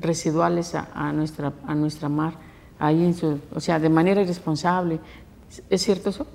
residuales 0.00 0.74
a, 0.74 1.12
nuestra, 1.12 1.52
a 1.66 1.74
nuestra 1.74 2.08
mar, 2.08 2.34
ahí 2.78 3.04
en 3.04 3.14
su, 3.14 3.40
o 3.54 3.60
sea, 3.60 3.78
de 3.78 3.88
manera 3.88 4.20
irresponsable. 4.22 5.00
¿Es 5.70 5.82
cierto 5.82 6.10
eso? 6.10 6.26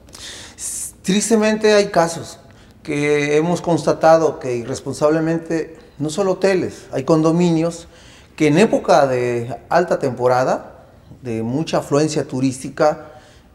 Tristemente 1.02 1.74
hay 1.74 1.88
casos 1.88 2.40
que 2.84 3.38
hemos 3.38 3.62
constatado 3.62 4.40
que 4.40 4.56
irresponsablemente, 4.56 5.78
no 5.98 6.10
solo 6.10 6.34
hoteles, 6.34 6.88
hay 6.92 7.04
condominios 7.04 7.88
que 8.36 8.48
en 8.48 8.58
época 8.58 9.06
de 9.06 9.54
alta 9.68 10.00
temporada, 10.00 10.86
de 11.22 11.44
mucha 11.44 11.80
afluencia 11.80 12.26
turística, 12.26 13.09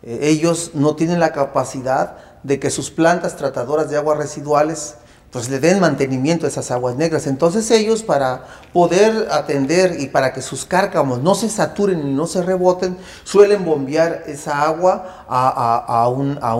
eh, 0.04 0.18
ellos 0.22 0.72
no 0.74 0.94
tienen 0.96 1.18
la 1.18 1.32
capacidad 1.32 2.16
de 2.42 2.60
que 2.60 2.70
sus 2.70 2.90
plantas 2.90 3.36
tratadoras 3.36 3.90
de 3.90 3.96
aguas 3.96 4.18
residuales 4.18 4.96
pues 5.34 5.48
le 5.48 5.58
den 5.58 5.80
mantenimiento 5.80 6.46
a 6.46 6.48
esas 6.48 6.70
aguas 6.70 6.94
negras. 6.94 7.26
Entonces 7.26 7.68
ellos 7.72 8.04
para 8.04 8.44
poder 8.72 9.26
atender 9.32 9.96
y 9.98 10.06
para 10.06 10.32
que 10.32 10.40
sus 10.40 10.64
cárcamos 10.64 11.22
no 11.22 11.34
se 11.34 11.48
saturen 11.48 12.06
y 12.06 12.14
no 12.14 12.28
se 12.28 12.40
reboten, 12.40 12.96
suelen 13.24 13.64
bombear 13.64 14.22
esa 14.28 14.62
agua 14.62 15.24
a, 15.28 16.06
una, 16.08 16.38
a, 16.38 16.54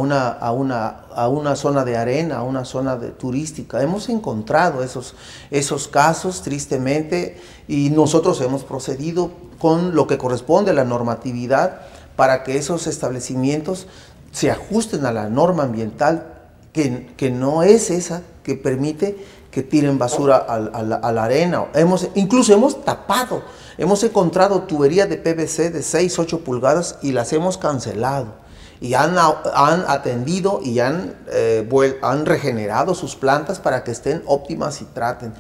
una, 0.51 0.89
a 1.15 1.29
una 1.29 1.55
zona 1.55 1.85
de 1.85 1.97
arena, 1.97 2.39
a 2.39 2.43
una 2.43 2.65
zona 2.65 2.97
de, 2.97 3.11
turística. 3.11 3.81
Hemos 3.81 4.09
encontrado 4.09 4.83
esos, 4.83 5.15
esos 5.53 5.87
casos 5.87 6.43
tristemente 6.43 7.41
y 7.69 7.91
nosotros 7.91 8.41
hemos 8.41 8.65
procedido 8.65 9.31
con 9.61 9.95
lo 9.95 10.09
que 10.09 10.19
corresponde 10.19 10.73
a 10.73 10.75
la 10.75 10.85
normatividad 10.85 11.83
para 12.17 12.43
que 12.45 12.57
esos 12.57 12.87
establecimientos 12.87 13.87
se 14.33 14.51
ajusten 14.51 15.07
a 15.07 15.13
la 15.13 15.29
norma 15.29 15.63
ambiental 15.65 16.27
que, 16.73 17.09
que 17.17 17.31
no 17.31 17.63
es 17.63 17.91
esa 17.91 18.23
que 18.43 18.55
permite 18.57 19.17
que 19.55 19.63
tiren 19.63 19.99
basura 19.99 20.37
a, 20.37 20.83
la, 20.83 21.25
arena. 21.25 21.67
Hemos, 21.75 22.09
incluso 22.17 22.53
hemos 22.53 22.85
tapado, 22.85 23.45
hemos 23.79 24.03
encontrado 24.03 24.63
tuberías 24.63 25.09
de 25.09 25.17
PVC 25.17 25.71
de 25.71 25.83
6, 25.83 26.19
8 26.19 26.41
pulgadas 26.41 26.99
y 27.03 27.13
las 27.13 27.33
hemos 27.33 27.57
cancelado. 27.57 28.35
Y 28.81 28.95
han, 28.95 29.17
han 29.17 29.85
atendido 29.87 30.59
y 30.61 30.81
han, 30.81 31.15
eh, 31.29 31.99
han 32.03 32.27
regenerado 32.27 32.97
sus 32.97 33.15
plantas 33.15 33.61
para 33.61 33.85
que 33.85 33.93
estén 33.93 34.25
óptimas 34.27 34.83
y 34.83 34.87
traten. 34.87 35.33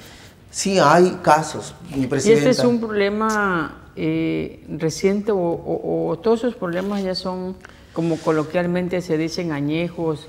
Sí 0.52 0.78
hay 0.78 1.19
casos, 1.21 1.75
mi 1.97 2.07
presidenta. 2.07 2.47
Y 2.47 2.50
este 2.50 2.62
es 2.62 2.66
un 2.66 2.78
problema 2.78 3.83
eh, 3.96 4.64
reciente 4.68 5.30
o, 5.32 6.18
todos 6.22 6.40
esos 6.40 6.54
problemas 6.56 7.02
ya 7.02 7.14
son, 7.14 7.56
como 7.92 8.16
coloquialmente 8.16 9.00
se 9.00 9.16
dicen, 9.16 9.52
añejos, 9.52 10.28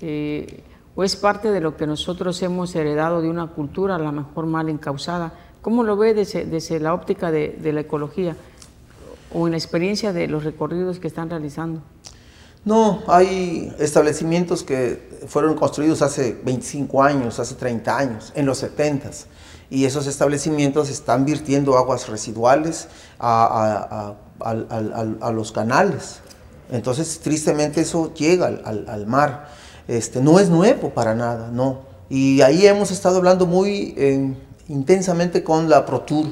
eh, 0.00 0.62
o 0.96 1.04
es 1.04 1.16
parte 1.16 1.50
de 1.50 1.60
lo 1.60 1.76
que 1.76 1.86
nosotros 1.86 2.40
hemos 2.42 2.74
heredado 2.74 3.22
de 3.22 3.28
una 3.28 3.48
cultura 3.48 3.96
a 3.96 3.98
lo 3.98 4.10
mejor 4.12 4.46
mal 4.46 4.68
encausada. 4.68 5.32
¿Cómo 5.62 5.82
lo 5.82 5.96
ve 5.96 6.14
desde, 6.14 6.80
la 6.80 6.92
óptica 6.92 7.30
de, 7.30 7.58
la 7.72 7.80
ecología 7.80 8.36
o 9.32 9.46
en 9.46 9.52
la 9.52 9.56
experiencia 9.56 10.12
de 10.12 10.28
los 10.28 10.44
recorridos 10.44 10.98
que 10.98 11.08
están 11.08 11.30
realizando? 11.30 11.82
No, 12.64 13.02
hay 13.08 13.72
establecimientos 13.78 14.62
que 14.62 15.20
fueron 15.26 15.54
construidos 15.54 16.02
hace 16.02 16.36
25 16.44 17.02
años, 17.02 17.38
hace 17.38 17.54
30 17.54 17.96
años, 17.96 18.32
en 18.34 18.46
los 18.46 18.62
70s 18.62 19.26
y 19.74 19.86
esos 19.86 20.06
establecimientos 20.06 20.88
están 20.88 21.24
virtiendo 21.24 21.76
aguas 21.76 22.08
residuales 22.08 22.86
a, 23.18 24.14
los 25.32 25.50
canales. 25.50 26.20
Entonces, 26.70 27.18
tristemente 27.18 27.80
eso 27.80 28.14
llega 28.14 28.46
al, 28.46 29.06
mar. 29.08 29.48
Este, 29.88 30.20
no 30.20 30.38
es 30.38 30.48
nuevo 30.48 30.90
para 30.90 31.16
nada, 31.16 31.50
no. 31.50 31.80
Y 32.08 32.40
ahí 32.42 32.66
hemos 32.66 32.92
estado 32.92 33.16
hablando 33.16 33.46
muy 33.46 33.94
eh, 33.96 34.32
intensamente 34.68 35.42
con 35.42 35.68
la 35.68 35.84
ProTour, 35.84 36.26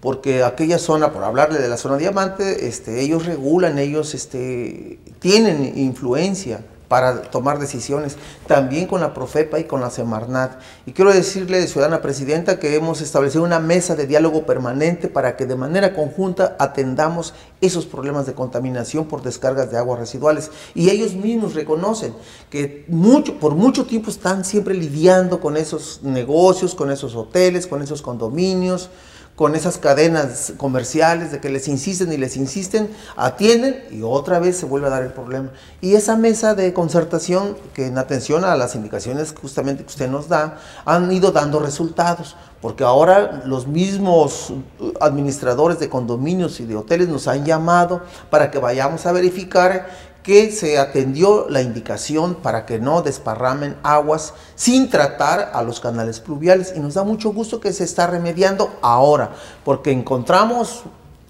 porque 0.00 0.44
aquella 0.44 0.78
zona, 0.78 1.14
por 1.14 1.24
hablarle 1.24 1.58
de 1.58 1.68
la 1.68 1.78
zona 1.78 1.96
diamante, 1.96 2.68
este, 2.68 3.00
ellos 3.00 3.24
regulan, 3.24 3.78
ellos 3.78 4.14
este, 4.14 5.00
tienen 5.18 5.78
influencia 5.78 6.60
para 6.88 7.22
tomar 7.22 7.58
decisiones, 7.58 8.16
también 8.46 8.86
con 8.86 9.00
la 9.00 9.14
Profepa 9.14 9.58
y 9.58 9.64
con 9.64 9.80
la 9.80 9.90
Semarnat. 9.90 10.60
Y 10.86 10.92
quiero 10.92 11.12
decirle, 11.12 11.66
ciudadana 11.66 12.02
presidenta, 12.02 12.58
que 12.58 12.74
hemos 12.74 13.00
establecido 13.00 13.44
una 13.44 13.58
mesa 13.58 13.96
de 13.96 14.06
diálogo 14.06 14.46
permanente 14.46 15.08
para 15.08 15.36
que 15.36 15.46
de 15.46 15.56
manera 15.56 15.94
conjunta 15.94 16.56
atendamos 16.58 17.34
esos 17.60 17.86
problemas 17.86 18.26
de 18.26 18.34
contaminación 18.34 19.06
por 19.06 19.22
descargas 19.22 19.70
de 19.70 19.78
aguas 19.78 19.98
residuales. 19.98 20.50
Y 20.74 20.90
ellos 20.90 21.14
mismos 21.14 21.54
reconocen 21.54 22.14
que 22.50 22.84
mucho, 22.88 23.38
por 23.38 23.54
mucho 23.54 23.86
tiempo 23.86 24.10
están 24.10 24.44
siempre 24.44 24.74
lidiando 24.74 25.40
con 25.40 25.56
esos 25.56 26.00
negocios, 26.02 26.74
con 26.74 26.90
esos 26.90 27.14
hoteles, 27.14 27.66
con 27.66 27.82
esos 27.82 28.02
condominios, 28.02 28.90
con 29.36 29.54
esas 29.54 29.76
cadenas 29.76 30.54
comerciales 30.56 31.30
de 31.30 31.40
que 31.40 31.50
les 31.50 31.68
insisten 31.68 32.10
y 32.10 32.16
les 32.16 32.38
insisten, 32.38 32.90
atienden 33.16 33.84
y 33.90 34.00
otra 34.02 34.38
vez 34.38 34.56
se 34.56 34.64
vuelve 34.64 34.86
a 34.86 34.90
dar 34.90 35.02
el 35.02 35.12
problema. 35.12 35.50
Y 35.82 35.94
esa 35.94 36.16
mesa 36.16 36.54
de 36.54 36.72
concertación, 36.72 37.56
que 37.74 37.86
en 37.86 37.98
atención 37.98 38.44
a 38.44 38.56
las 38.56 38.74
indicaciones 38.74 39.34
justamente 39.38 39.84
que 39.84 39.90
usted 39.90 40.08
nos 40.08 40.28
da, 40.28 40.58
han 40.86 41.12
ido 41.12 41.32
dando 41.32 41.60
resultados, 41.60 42.34
porque 42.62 42.82
ahora 42.82 43.42
los 43.44 43.66
mismos 43.66 44.54
administradores 45.02 45.78
de 45.78 45.90
condominios 45.90 46.58
y 46.60 46.64
de 46.64 46.76
hoteles 46.76 47.08
nos 47.08 47.28
han 47.28 47.44
llamado 47.44 48.02
para 48.30 48.50
que 48.50 48.58
vayamos 48.58 49.04
a 49.04 49.12
verificar 49.12 50.15
que 50.26 50.50
se 50.50 50.76
atendió 50.76 51.46
la 51.48 51.62
indicación 51.62 52.34
para 52.34 52.66
que 52.66 52.80
no 52.80 53.00
desparramen 53.00 53.76
aguas 53.84 54.34
sin 54.56 54.90
tratar 54.90 55.52
a 55.54 55.62
los 55.62 55.78
canales 55.78 56.18
pluviales. 56.18 56.74
Y 56.74 56.80
nos 56.80 56.94
da 56.94 57.04
mucho 57.04 57.32
gusto 57.32 57.60
que 57.60 57.72
se 57.72 57.84
está 57.84 58.08
remediando 58.08 58.76
ahora, 58.82 59.30
porque 59.64 59.92
encontramos 59.92 60.82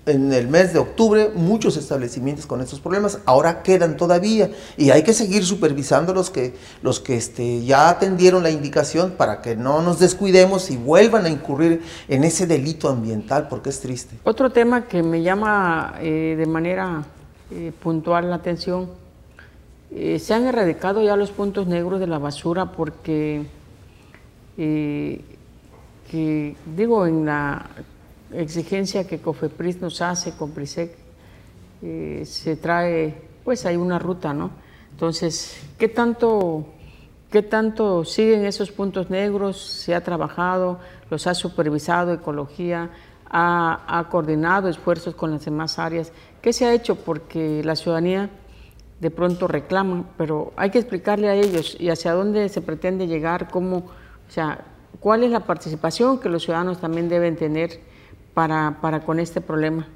en 0.06 0.32
el 0.32 0.48
mes 0.48 0.72
de 0.72 0.78
octubre 0.78 1.30
muchos 1.34 1.76
establecimientos 1.76 2.46
con 2.46 2.62
estos 2.62 2.80
problemas, 2.80 3.18
ahora 3.26 3.62
quedan 3.62 3.98
todavía 3.98 4.50
y 4.78 4.90
hay 4.90 5.02
que 5.02 5.12
seguir 5.12 5.44
supervisando 5.44 6.14
los 6.14 6.30
que, 6.30 6.54
los 6.80 7.00
que 7.00 7.16
este, 7.16 7.64
ya 7.64 7.90
atendieron 7.90 8.44
la 8.44 8.50
indicación 8.50 9.10
para 9.18 9.42
que 9.42 9.56
no 9.56 9.82
nos 9.82 9.98
descuidemos 9.98 10.70
y 10.70 10.78
vuelvan 10.78 11.26
a 11.26 11.28
incurrir 11.28 11.82
en 12.08 12.24
ese 12.24 12.46
delito 12.46 12.88
ambiental, 12.88 13.48
porque 13.48 13.68
es 13.68 13.80
triste. 13.80 14.16
Otro 14.22 14.50
tema 14.50 14.86
que 14.86 15.02
me 15.02 15.22
llama 15.22 15.96
eh, 16.00 16.36
de 16.38 16.46
manera 16.46 17.04
eh, 17.50 17.72
puntual 17.80 18.28
la 18.28 18.36
atención. 18.36 18.90
Eh, 19.92 20.18
se 20.18 20.34
han 20.34 20.46
erradicado 20.46 21.00
ya 21.02 21.14
los 21.16 21.30
puntos 21.30 21.68
negros 21.68 22.00
de 22.00 22.08
la 22.08 22.18
basura 22.18 22.72
porque, 22.72 23.46
eh, 24.58 25.20
digo, 26.76 27.06
en 27.06 27.24
la 27.24 27.66
exigencia 28.32 29.06
que 29.06 29.20
COFEPRIS 29.20 29.80
nos 29.80 30.02
hace 30.02 30.32
con 30.32 30.50
PRISEC, 30.50 30.96
se 32.24 32.56
trae, 32.56 33.14
pues 33.44 33.64
hay 33.64 33.76
una 33.76 33.98
ruta, 33.98 34.32
¿no? 34.32 34.50
Entonces, 34.90 35.60
¿qué 35.78 35.88
tanto, 35.88 36.66
¿qué 37.30 37.42
tanto 37.42 38.04
siguen 38.04 38.44
esos 38.44 38.72
puntos 38.72 39.08
negros? 39.08 39.60
¿Se 39.60 39.94
ha 39.94 40.02
trabajado? 40.02 40.80
¿Los 41.10 41.26
ha 41.28 41.34
supervisado 41.34 42.12
Ecología? 42.12 42.90
Ha, 43.30 44.06
coordinado 44.10 44.68
esfuerzos 44.68 45.14
con 45.14 45.30
las 45.32 45.44
demás 45.44 45.78
áreas. 45.78 46.12
¿Qué 46.40 46.52
se 46.52 46.64
ha 46.64 46.72
hecho? 46.72 46.96
Porque 46.96 47.62
la 47.64 47.76
ciudadanía 47.76 48.30
de 49.00 49.10
pronto 49.10 49.46
reclama, 49.46 50.04
pero 50.16 50.52
hay 50.56 50.70
que 50.70 50.78
explicarle 50.78 51.28
a 51.28 51.34
ellos 51.34 51.76
y 51.78 51.90
hacia 51.90 52.12
dónde 52.12 52.48
se 52.48 52.62
pretende 52.62 53.06
llegar, 53.06 53.50
cómo, 53.50 53.76
o 53.76 54.30
sea, 54.30 54.64
cuál 55.00 55.22
es 55.22 55.30
la 55.30 55.40
participación 55.40 56.18
que 56.18 56.28
los 56.28 56.44
ciudadanos 56.44 56.80
también 56.80 57.08
deben 57.08 57.36
tener 57.36 57.80
para, 58.32 58.78
para 58.80 59.00
con 59.00 59.20
este 59.20 59.40
problema. 59.40 59.86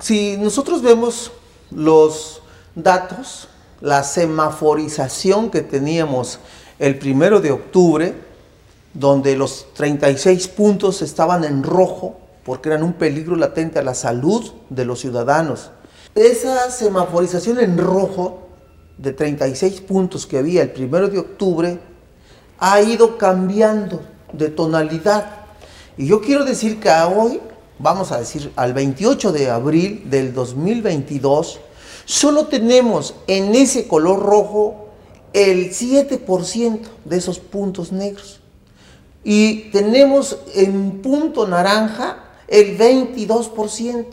Si 0.00 0.36
nosotros 0.36 0.82
vemos 0.82 1.32
los 1.70 2.42
datos, 2.74 3.48
la 3.80 4.02
semaforización 4.04 5.50
que 5.50 5.62
teníamos 5.62 6.38
el 6.78 6.98
primero 6.98 7.40
de 7.40 7.50
octubre, 7.50 8.14
donde 8.94 9.36
los 9.36 9.66
36 9.74 10.48
puntos 10.48 11.02
estaban 11.02 11.44
en 11.44 11.62
rojo, 11.62 12.18
porque 12.48 12.70
eran 12.70 12.82
un 12.82 12.94
peligro 12.94 13.36
latente 13.36 13.78
a 13.78 13.82
la 13.82 13.92
salud 13.92 14.42
de 14.70 14.86
los 14.86 15.00
ciudadanos. 15.00 15.70
Esa 16.14 16.70
semaforización 16.70 17.60
en 17.60 17.76
rojo 17.76 18.48
de 18.96 19.12
36 19.12 19.82
puntos 19.82 20.26
que 20.26 20.38
había 20.38 20.62
el 20.62 20.70
primero 20.70 21.08
de 21.08 21.18
octubre 21.18 21.78
ha 22.58 22.80
ido 22.80 23.18
cambiando 23.18 24.00
de 24.32 24.48
tonalidad. 24.48 25.26
Y 25.98 26.06
yo 26.06 26.22
quiero 26.22 26.46
decir 26.46 26.80
que 26.80 26.88
hoy, 26.88 27.38
vamos 27.78 28.12
a 28.12 28.18
decir 28.18 28.50
al 28.56 28.72
28 28.72 29.30
de 29.30 29.50
abril 29.50 30.06
del 30.08 30.32
2022, 30.32 31.60
solo 32.06 32.46
tenemos 32.46 33.14
en 33.26 33.54
ese 33.54 33.86
color 33.86 34.20
rojo 34.20 34.88
el 35.34 35.68
7% 35.68 36.80
de 37.04 37.16
esos 37.18 37.40
puntos 37.40 37.92
negros. 37.92 38.40
Y 39.22 39.68
tenemos 39.70 40.38
en 40.54 41.02
punto 41.02 41.46
naranja 41.46 42.24
el 42.48 42.78
22%. 42.78 44.06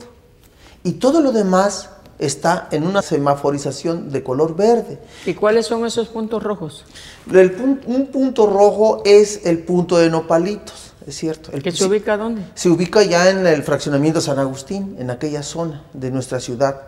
Y 0.83 0.93
todo 0.93 1.21
lo 1.21 1.31
demás 1.31 1.89
está 2.19 2.67
en 2.71 2.85
una 2.85 3.01
semaforización 3.01 4.11
de 4.11 4.23
color 4.23 4.55
verde. 4.55 4.99
¿Y 5.25 5.33
cuáles 5.33 5.65
son 5.65 5.85
esos 5.85 6.07
puntos 6.07 6.43
rojos? 6.43 6.85
un 7.27 8.09
punto 8.11 8.47
rojo 8.47 9.01
es 9.05 9.45
el 9.45 9.59
punto 9.59 9.97
de 9.97 10.09
Nopalitos, 10.09 10.93
es 11.07 11.15
cierto. 11.15 11.51
El, 11.51 11.63
¿Que 11.63 11.71
se 11.71 11.85
ubica 11.85 12.17
dónde? 12.17 12.43
Se 12.53 12.69
ubica 12.69 13.03
ya 13.03 13.29
en 13.29 13.45
el 13.47 13.63
fraccionamiento 13.63 14.21
San 14.21 14.39
Agustín, 14.39 14.95
en 14.99 15.09
aquella 15.09 15.43
zona 15.43 15.83
de 15.93 16.11
nuestra 16.11 16.39
ciudad, 16.39 16.81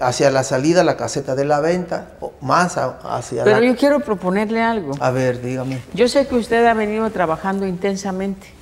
hacia 0.00 0.30
la 0.30 0.42
salida, 0.42 0.82
la 0.82 0.96
caseta 0.96 1.34
de 1.36 1.44
la 1.44 1.60
venta, 1.60 2.08
o 2.20 2.32
más 2.40 2.76
hacia 2.76 3.44
Pero 3.44 3.62
yo 3.62 3.76
quiero 3.76 4.00
proponerle 4.00 4.60
algo. 4.60 4.94
A 4.98 5.10
ver, 5.10 5.40
dígame. 5.40 5.80
Yo 5.94 6.08
sé 6.08 6.26
que 6.26 6.34
usted 6.34 6.66
ha 6.66 6.74
venido 6.74 7.08
trabajando 7.10 7.66
intensamente 7.66 8.53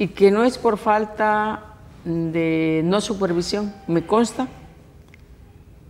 y 0.00 0.08
que 0.08 0.30
no 0.30 0.44
es 0.44 0.56
por 0.56 0.78
falta 0.78 1.74
de 2.06 2.80
no 2.86 3.02
supervisión, 3.02 3.74
me 3.86 4.06
consta 4.06 4.48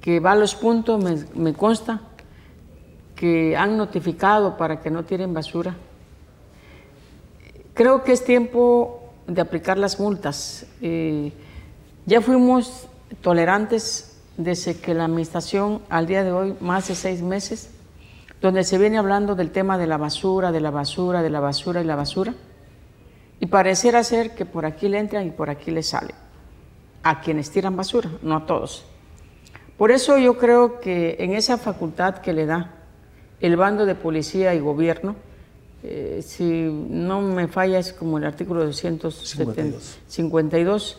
que 0.00 0.18
va 0.18 0.32
a 0.32 0.34
los 0.34 0.56
puntos, 0.56 1.00
me, 1.36 1.54
consta 1.54 2.00
que 3.14 3.56
han 3.56 3.76
notificado 3.76 4.56
para 4.56 4.80
que 4.80 4.90
no 4.90 5.04
tiren 5.04 5.32
basura. 5.32 5.76
Creo 7.72 8.02
que 8.02 8.10
es 8.10 8.24
tiempo 8.24 9.12
de 9.28 9.42
aplicar 9.42 9.78
las 9.78 10.00
multas. 10.00 10.66
Eh, 10.82 11.32
ya 12.04 12.20
fuimos 12.20 12.88
tolerantes 13.20 14.18
desde 14.36 14.76
que 14.80 14.92
la 14.92 15.04
administración, 15.04 15.82
al 15.88 16.08
día 16.08 16.24
de 16.24 16.32
hoy, 16.32 16.56
más 16.60 16.88
de 16.88 16.96
seis 16.96 17.22
meses, 17.22 17.70
donde 18.42 18.64
se 18.64 18.76
viene 18.76 18.98
hablando 18.98 19.36
del 19.36 19.52
tema 19.52 19.78
de 19.78 19.86
la 19.86 19.98
basura, 19.98 20.50
de 20.50 20.60
la 20.60 20.72
basura, 20.72 21.22
de 21.22 21.30
la 21.30 21.38
basura 21.38 21.80
y 21.80 21.84
la 21.84 21.94
basura 21.94 22.34
y 23.40 23.46
pareciera 23.46 24.04
ser 24.04 24.34
que 24.34 24.44
por 24.44 24.66
aquí 24.66 24.88
le 24.88 24.98
entran 24.98 25.26
y 25.26 25.30
por 25.30 25.48
aquí 25.48 25.70
le 25.70 25.82
salen. 25.82 26.14
A 27.02 27.22
quienes 27.22 27.50
tiran 27.50 27.74
basura, 27.74 28.10
no 28.22 28.36
a 28.36 28.46
todos. 28.46 28.84
Por 29.78 29.90
eso 29.90 30.18
yo 30.18 30.36
creo 30.36 30.80
que 30.80 31.16
en 31.20 31.32
esa 31.32 31.56
facultad 31.56 32.18
que 32.18 32.34
le 32.34 32.44
da 32.44 32.74
el 33.40 33.56
bando 33.56 33.86
de 33.86 33.94
policía 33.94 34.54
y 34.54 34.60
gobierno, 34.60 35.16
eh, 35.82 36.20
si 36.22 36.70
no 36.70 37.22
me 37.22 37.48
falla 37.48 37.78
es 37.78 37.94
como 37.94 38.18
el 38.18 38.26
artículo 38.26 38.66
252, 38.66 40.98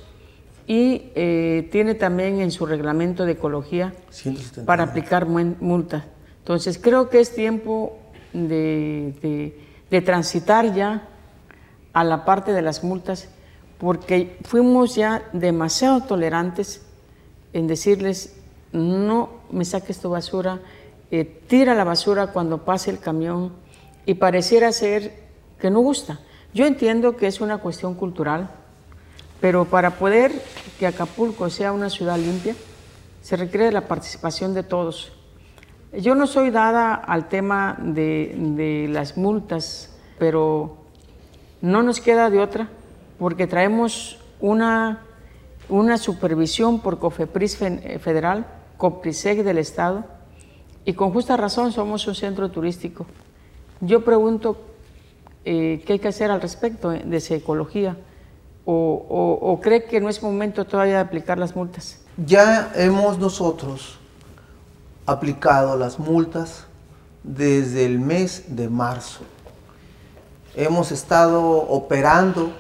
y 0.66 1.12
eh, 1.14 1.70
tiene 1.72 1.94
también 1.94 2.42
en 2.42 2.50
su 2.50 2.66
reglamento 2.66 3.26
de 3.26 3.34
ecología 3.34 3.94
para 4.66 4.86
aplicar 4.86 5.28
multas. 5.28 6.06
Entonces 6.40 6.80
creo 6.80 7.10
que 7.10 7.20
es 7.20 7.36
tiempo 7.36 8.00
de 8.34 9.54
transitar 10.04 10.74
ya 10.74 11.11
a 11.94 12.04
la 12.04 12.26
parte 12.26 12.54
de 12.54 12.62
las 12.62 12.84
multas 12.84 13.30
porque 13.78 14.38
fuimos 14.44 14.96
ya 14.96 15.24
demasiado 15.34 16.02
tolerantes 16.02 16.84
en 17.52 17.68
decirles 17.68 18.38
no 18.72 19.30
me 19.52 19.66
saques 19.66 20.00
tu 20.00 20.10
basura, 20.10 20.60
eh, 21.10 21.26
tira 21.48 21.74
la 21.74 21.84
basura 21.84 22.28
cuando 22.28 22.64
pase 22.64 22.92
el 22.92 23.00
camión 23.00 23.52
y 24.06 24.14
pareciera 24.14 24.72
ser 24.72 25.14
que 25.60 25.70
no 25.70 25.80
gusta. 25.80 26.20
Yo 26.54 26.66
entiendo 26.66 27.18
que 27.18 27.28
es 27.28 27.42
una 27.42 27.58
cuestión 27.58 27.96
cultural, 27.96 28.50
pero 29.40 29.66
para 29.66 29.98
poder 29.98 30.32
que 30.80 30.88
Acapulco 30.88 31.50
sea 31.50 31.72
una 31.72 31.90
ciudad 31.90 32.18
limpia, 32.18 32.56
se 33.22 33.36
requiere 33.36 33.72
la 33.72 33.88
participación 33.88 34.54
de 34.54 34.64
todos. 34.64 35.12
Yo 35.94 36.16
no 36.16 36.28
soy 36.28 36.52
dada 36.52 36.94
al 36.94 37.28
tema 37.28 37.78
de, 37.80 38.36
de 38.38 38.88
las 38.90 39.18
multas, 39.18 39.96
pero 40.18 40.81
no 41.62 41.84
nos 41.84 42.00
queda 42.00 42.30
de 42.30 42.40
otra 42.40 42.70
porque 43.20 43.48
traemos 43.48 44.18
una, 44.40 45.02
una 45.70 45.98
supervisión 45.98 46.80
por 46.80 47.00
COFEPRIS 47.00 47.62
eh, 47.62 48.00
federal, 48.00 48.48
COPRISEC 48.78 49.44
del 49.44 49.60
Estado, 49.60 50.06
y 50.86 50.94
con 50.94 51.14
justa 51.14 51.38
razón 51.38 51.72
somos 51.72 52.08
un 52.08 52.16
centro 52.16 52.50
turístico. 52.50 53.06
Yo 53.80 54.04
pregunto 54.04 54.60
eh, 55.46 55.84
qué 55.86 55.94
hay 55.94 56.00
que 56.00 56.08
hacer 56.08 56.32
al 56.32 56.42
respecto 56.42 56.90
de 56.90 57.18
ecología, 57.30 57.98
o 58.66 59.60
cree 59.62 59.84
que 59.84 60.00
no 60.00 60.08
es 60.08 60.24
momento 60.24 60.66
todavía 60.66 60.96
de 60.96 61.00
aplicar 61.02 61.38
las 61.38 61.56
multas. 61.56 62.00
Ya 62.18 62.72
hemos 62.76 63.18
nosotros 63.18 63.98
aplicado 65.06 65.78
las 65.78 66.00
multas 66.00 66.66
desde 67.24 67.86
el 67.86 68.00
mes 68.00 68.56
de 68.56 68.70
marzo. 68.70 69.22
Hemos 70.56 70.92
estado 70.92 71.42
operando 71.42 72.52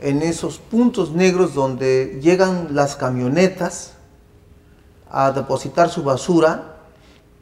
en 0.00 0.22
esos 0.22 0.58
puntos 0.58 1.12
negros 1.12 1.54
donde 1.54 2.18
llegan 2.22 2.68
las 2.74 2.96
camionetas 2.96 3.92
a 5.10 5.32
depositar 5.32 5.90
su 5.90 6.02
basura 6.02 6.76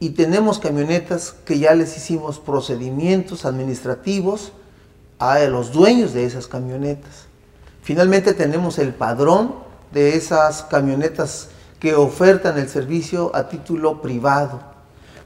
y 0.00 0.10
tenemos 0.10 0.58
camionetas 0.58 1.34
que 1.44 1.60
ya 1.60 1.74
les 1.74 1.96
hicimos 1.96 2.40
procedimientos 2.40 3.44
administrativos 3.44 4.52
a 5.20 5.38
los 5.44 5.72
dueños 5.72 6.12
de 6.12 6.24
esas 6.24 6.48
camionetas. 6.48 7.26
Finalmente 7.82 8.34
tenemos 8.34 8.78
el 8.78 8.94
padrón 8.94 9.54
de 9.92 10.16
esas 10.16 10.62
camionetas 10.62 11.50
que 11.78 11.94
ofertan 11.94 12.58
el 12.58 12.68
servicio 12.68 13.30
a 13.34 13.48
título 13.48 14.02
privado. 14.02 14.60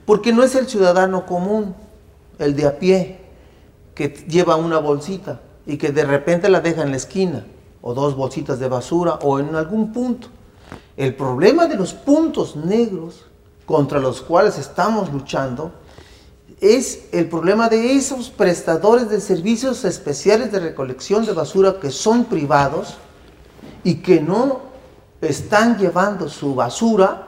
Porque 0.04 0.32
no 0.32 0.42
es 0.42 0.54
el 0.54 0.68
ciudadano 0.68 1.24
común, 1.24 1.74
el 2.38 2.54
de 2.54 2.66
a 2.66 2.78
pie, 2.78 3.27
que 3.98 4.10
lleva 4.28 4.54
una 4.54 4.78
bolsita 4.78 5.40
y 5.66 5.76
que 5.76 5.90
de 5.90 6.04
repente 6.04 6.48
la 6.48 6.60
deja 6.60 6.82
en 6.82 6.92
la 6.92 6.96
esquina, 6.96 7.44
o 7.82 7.94
dos 7.94 8.14
bolsitas 8.14 8.60
de 8.60 8.68
basura, 8.68 9.14
o 9.22 9.40
en 9.40 9.56
algún 9.56 9.92
punto. 9.92 10.28
El 10.96 11.16
problema 11.16 11.66
de 11.66 11.74
los 11.74 11.94
puntos 11.94 12.54
negros 12.54 13.26
contra 13.66 13.98
los 13.98 14.22
cuales 14.22 14.56
estamos 14.56 15.12
luchando 15.12 15.72
es 16.60 17.08
el 17.10 17.28
problema 17.28 17.68
de 17.68 17.96
esos 17.96 18.30
prestadores 18.30 19.08
de 19.08 19.20
servicios 19.20 19.84
especiales 19.84 20.52
de 20.52 20.60
recolección 20.60 21.26
de 21.26 21.32
basura 21.32 21.80
que 21.80 21.90
son 21.90 22.26
privados 22.26 22.94
y 23.82 23.96
que 23.96 24.20
no 24.20 24.60
están 25.20 25.76
llevando 25.76 26.28
su 26.28 26.54
basura 26.54 27.26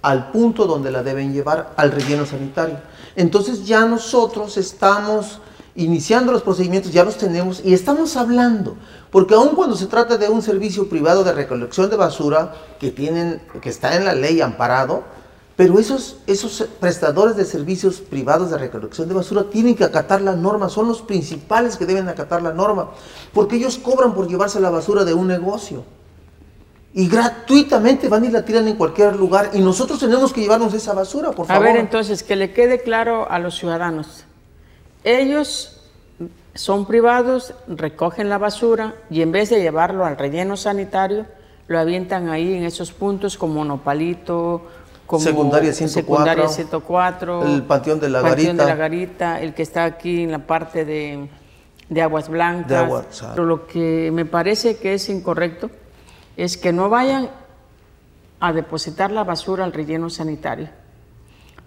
al 0.00 0.30
punto 0.30 0.66
donde 0.66 0.90
la 0.90 1.02
deben 1.02 1.34
llevar 1.34 1.74
al 1.76 1.92
relleno 1.92 2.24
sanitario. 2.24 2.78
Entonces 3.16 3.66
ya 3.66 3.84
nosotros 3.84 4.56
estamos 4.56 5.40
iniciando 5.80 6.32
los 6.32 6.42
procedimientos, 6.42 6.92
ya 6.92 7.04
los 7.04 7.16
tenemos 7.16 7.62
y 7.64 7.74
estamos 7.74 8.16
hablando, 8.16 8.76
porque 9.10 9.34
aun 9.34 9.50
cuando 9.50 9.76
se 9.76 9.86
trata 9.86 10.16
de 10.18 10.28
un 10.28 10.42
servicio 10.42 10.88
privado 10.88 11.24
de 11.24 11.32
recolección 11.32 11.90
de 11.90 11.96
basura 11.96 12.54
que 12.78 12.90
tienen 12.90 13.40
que 13.60 13.70
está 13.70 13.96
en 13.96 14.04
la 14.04 14.14
ley 14.14 14.40
amparado, 14.40 15.02
pero 15.56 15.78
esos, 15.78 16.18
esos 16.26 16.66
prestadores 16.80 17.36
de 17.36 17.44
servicios 17.44 18.00
privados 18.00 18.50
de 18.50 18.58
recolección 18.58 19.08
de 19.08 19.14
basura 19.14 19.44
tienen 19.50 19.74
que 19.74 19.84
acatar 19.84 20.20
la 20.22 20.34
norma, 20.34 20.68
son 20.68 20.88
los 20.88 21.02
principales 21.02 21.76
que 21.76 21.86
deben 21.86 22.08
acatar 22.08 22.42
la 22.42 22.52
norma, 22.52 22.90
porque 23.32 23.56
ellos 23.56 23.78
cobran 23.78 24.14
por 24.14 24.28
llevarse 24.28 24.60
la 24.60 24.70
basura 24.70 25.04
de 25.04 25.14
un 25.14 25.26
negocio 25.26 25.84
y 26.92 27.08
gratuitamente 27.08 28.08
van 28.08 28.24
y 28.24 28.28
la 28.28 28.44
tiran 28.44 28.66
en 28.68 28.76
cualquier 28.76 29.16
lugar 29.16 29.50
y 29.52 29.60
nosotros 29.60 29.98
tenemos 29.98 30.32
que 30.32 30.40
llevarnos 30.40 30.74
esa 30.74 30.92
basura, 30.92 31.30
por 31.30 31.46
favor. 31.46 31.62
A 31.62 31.72
ver, 31.72 31.80
entonces, 31.80 32.22
que 32.22 32.36
le 32.36 32.52
quede 32.52 32.82
claro 32.82 33.30
a 33.30 33.38
los 33.38 33.56
ciudadanos. 33.56 34.24
Ellos 35.04 35.80
son 36.54 36.86
privados, 36.86 37.54
recogen 37.68 38.28
la 38.28 38.38
basura 38.38 38.94
y 39.08 39.22
en 39.22 39.32
vez 39.32 39.50
de 39.50 39.60
llevarlo 39.60 40.04
al 40.04 40.16
relleno 40.16 40.56
sanitario, 40.56 41.26
lo 41.68 41.78
avientan 41.78 42.28
ahí 42.28 42.54
en 42.54 42.64
esos 42.64 42.92
puntos 42.92 43.38
como 43.38 43.64
Nopalito, 43.64 44.62
como 45.06 45.22
secundaria 45.22 45.72
104, 45.72 46.48
104 46.48 47.42
el 47.44 47.62
Panteón 47.62 48.00
de 48.00 48.10
la 48.10 48.22
Panteón 48.22 48.56
Garita. 48.56 48.64
de 48.64 48.68
la 48.70 48.76
Garita, 48.76 49.40
el 49.40 49.54
que 49.54 49.62
está 49.62 49.84
aquí 49.84 50.22
en 50.22 50.32
la 50.32 50.40
parte 50.40 50.84
de, 50.84 51.28
de 51.88 52.02
Aguas 52.02 52.28
Blancas. 52.28 52.68
De 52.68 52.76
Aguas, 52.76 53.24
Pero 53.30 53.44
lo 53.44 53.66
que 53.66 54.10
me 54.12 54.24
parece 54.24 54.76
que 54.76 54.94
es 54.94 55.08
incorrecto 55.08 55.70
es 56.36 56.56
que 56.56 56.72
no 56.72 56.88
vayan 56.88 57.30
a 58.40 58.52
depositar 58.52 59.10
la 59.10 59.24
basura 59.24 59.64
al 59.64 59.72
relleno 59.72 60.10
sanitario. 60.10 60.68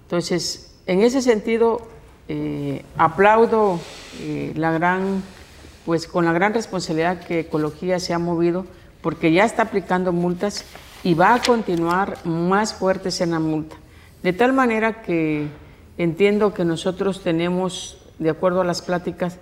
Entonces, 0.04 0.76
en 0.86 1.02
ese 1.02 1.22
sentido, 1.22 1.88
eh, 2.28 2.84
aplaudo 2.98 3.80
eh, 4.20 4.54
la 4.56 4.72
gran, 4.72 5.24
pues 5.86 6.08
con 6.08 6.26
la 6.26 6.32
gran 6.34 6.54
responsabilidad 6.54 7.20
que 7.20 7.42
Ecología 7.42 8.00
se 8.00 8.14
ha 8.14 8.20
movido, 8.20 8.66
porque 9.02 9.32
ya 9.34 9.44
está 9.46 9.64
aplicando 9.64 10.12
multas 10.14 10.66
y 11.04 11.14
va 11.16 11.34
a 11.36 11.42
continuar 11.42 12.18
más 12.26 12.74
fuertes 12.74 13.20
en 13.22 13.32
la 13.32 13.40
multa. 13.40 13.76
De 14.22 14.32
tal 14.32 14.54
manera 14.54 15.02
que 15.02 15.48
entiendo 15.98 16.54
que 16.54 16.64
nosotros 16.64 17.22
tenemos, 17.22 17.98
de 18.20 18.30
acuerdo 18.30 18.62
a 18.62 18.66
las 18.66 18.82
pláticas, 18.82 19.40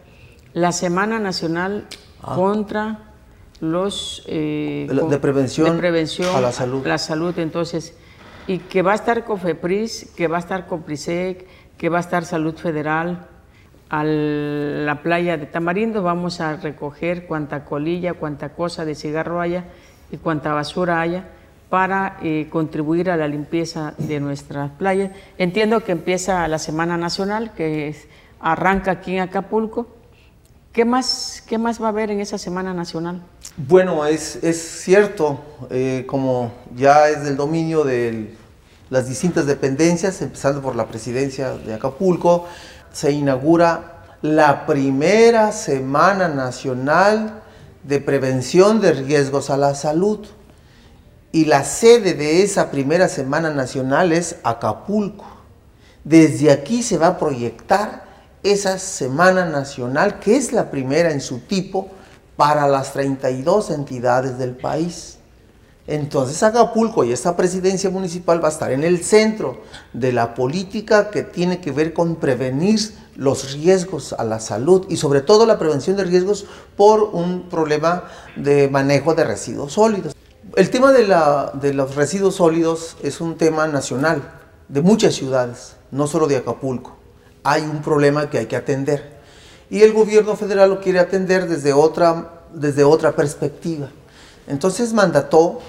la 0.54 0.72
Semana 0.72 1.20
Nacional 1.20 1.88
Ah. 2.24 2.36
contra 2.36 3.00
los 3.62 4.24
eh, 4.28 4.86
De 4.88 4.94
la- 4.96 5.02
de 5.04 5.10
con- 5.10 5.22
prevención 5.22 5.72
de 5.74 5.78
prevención 5.80 6.36
a 6.36 6.42
la 6.42 6.52
salud. 6.52 6.86
la 6.86 6.98
salud 6.98 7.38
entonces 7.40 7.96
y 8.48 8.58
que 8.60 8.82
va 8.82 8.92
a 8.92 8.96
estar 8.96 9.24
COFEPRIS 9.24 10.12
que 10.16 10.28
va 10.28 10.38
a 10.38 10.40
estar 10.40 10.66
COPRISEC 10.68 11.48
que 11.82 11.90
va 11.90 11.98
a 11.98 12.02
estar 12.02 12.26
Salud 12.26 12.54
Federal 12.54 13.26
a 13.90 14.04
la 14.04 15.02
playa 15.02 15.38
de 15.38 15.48
Tamarindo 15.48 16.04
vamos 16.04 16.40
a 16.40 16.56
recoger 16.56 17.26
cuanta 17.26 17.66
colilla 17.66 18.14
cuanta 18.14 18.50
cosa 18.50 18.86
de 18.86 18.94
cigarro 18.94 19.42
haya 19.42 19.64
y 20.12 20.18
cuanta 20.18 20.54
basura 20.54 21.02
haya 21.02 21.24
para 21.72 22.18
eh, 22.22 22.46
contribuir 22.52 23.10
a 23.10 23.18
la 23.18 23.28
limpieza 23.28 23.96
de 23.98 24.20
nuestras 24.20 24.70
playas. 24.70 25.10
Entiendo 25.40 25.84
que 25.84 25.94
empieza 25.94 26.48
la 26.48 26.60
Semana 26.60 26.98
Nacional, 26.98 27.52
que 27.56 27.96
arranca 28.40 28.92
aquí 28.92 29.16
en 29.16 29.22
Acapulco. 29.22 29.88
¿Qué 30.74 30.86
más, 30.86 31.44
¿Qué 31.48 31.58
más 31.58 31.82
va 31.82 31.88
a 31.88 31.90
haber 31.90 32.12
en 32.12 32.20
esa 32.20 32.38
Semana 32.38 32.76
Nacional? 32.76 33.24
Bueno, 33.58 34.06
es, 34.06 34.36
es 34.44 34.62
cierto, 34.84 35.44
eh, 35.72 36.04
como 36.08 36.52
ya 36.76 37.10
es 37.10 37.24
del 37.24 37.38
dominio 37.38 37.84
de 37.84 38.36
las 38.92 39.08
distintas 39.08 39.46
dependencias, 39.46 40.22
empezando 40.22 40.62
por 40.62 40.76
la 40.76 40.88
presidencia 40.88 41.54
de 41.54 41.74
Acapulco, 41.74 42.46
se 42.92 43.14
inaugura 43.14 44.04
la 44.22 44.66
primera 44.66 45.54
Semana 45.54 46.28
Nacional 46.28 47.42
de 47.84 48.02
Prevención 48.02 48.82
de 48.82 48.92
Riesgos 48.92 49.50
a 49.50 49.56
la 49.56 49.76
Salud. 49.76 50.28
Y 51.32 51.46
la 51.46 51.64
sede 51.64 52.16
de 52.16 52.44
esa 52.44 52.70
primera 52.70 53.08
Semana 53.08 53.50
Nacional 53.50 54.12
es 54.12 54.36
Acapulco. 54.44 55.26
Desde 56.04 56.52
aquí 56.52 56.84
se 56.84 56.98
va 56.98 57.08
a 57.08 57.18
proyectar 57.18 58.04
esa 58.44 58.78
Semana 58.78 59.46
Nacional, 59.46 60.20
que 60.20 60.36
es 60.36 60.52
la 60.52 60.70
primera 60.70 61.14
en 61.14 61.22
su 61.22 61.40
tipo 61.40 61.88
para 62.36 62.68
las 62.68 62.92
32 62.92 63.70
entidades 63.70 64.38
del 64.38 64.58
país. 64.58 65.21
Entonces 65.88 66.44
Acapulco 66.44 67.04
y 67.04 67.12
esta 67.12 67.36
presidencia 67.36 67.90
municipal 67.90 68.44
va 68.44 68.50
a 68.50 68.52
estar 68.52 68.72
en 68.72 68.84
el 68.84 69.04
centro 69.04 69.62
de 69.94 70.14
la 70.14 70.36
política 70.36 71.10
que 71.10 71.24
tiene 71.24 71.60
que 71.60 71.72
ver 71.72 71.94
con 71.94 72.16
prevenir 72.16 72.80
los 73.16 73.54
riesgos 73.54 74.14
a 74.14 74.24
la 74.24 74.40
salud 74.40 74.86
y 74.90 74.98
sobre 74.98 75.22
todo 75.22 75.46
la 75.46 75.58
prevención 75.58 75.98
de 75.98 76.04
riesgos 76.04 76.46
por 76.78 77.02
un 77.02 77.50
problema 77.50 78.06
de 78.36 78.70
manejo 78.70 79.16
de 79.16 79.24
residuos 79.24 79.74
sólidos. 79.74 80.16
El 80.56 80.70
tema 80.70 80.92
de, 80.92 81.74
los 81.74 81.96
residuos 81.96 82.36
sólidos 82.36 82.98
es 83.02 83.20
un 83.20 83.36
tema 83.38 83.68
nacional 83.68 84.22
de 84.68 84.82
muchas 84.82 85.16
ciudades, 85.16 85.76
no 85.92 86.08
solo 86.08 86.28
de 86.28 86.38
Acapulco. 86.38 86.96
Hay 87.44 87.64
un 87.64 87.82
problema 87.82 88.30
que 88.30 88.38
hay 88.38 88.46
que 88.46 88.56
atender 88.56 89.20
y 89.70 89.82
el 89.82 89.94
gobierno 89.94 90.36
federal 90.36 90.70
lo 90.70 90.82
quiere 90.82 91.00
atender 91.00 91.48
desde 91.48 91.74
otra, 91.74 92.44
desde 92.54 92.84
otra 92.84 93.16
perspectiva. 93.16 93.90
Entonces 94.48 94.94
mandató 94.94 95.60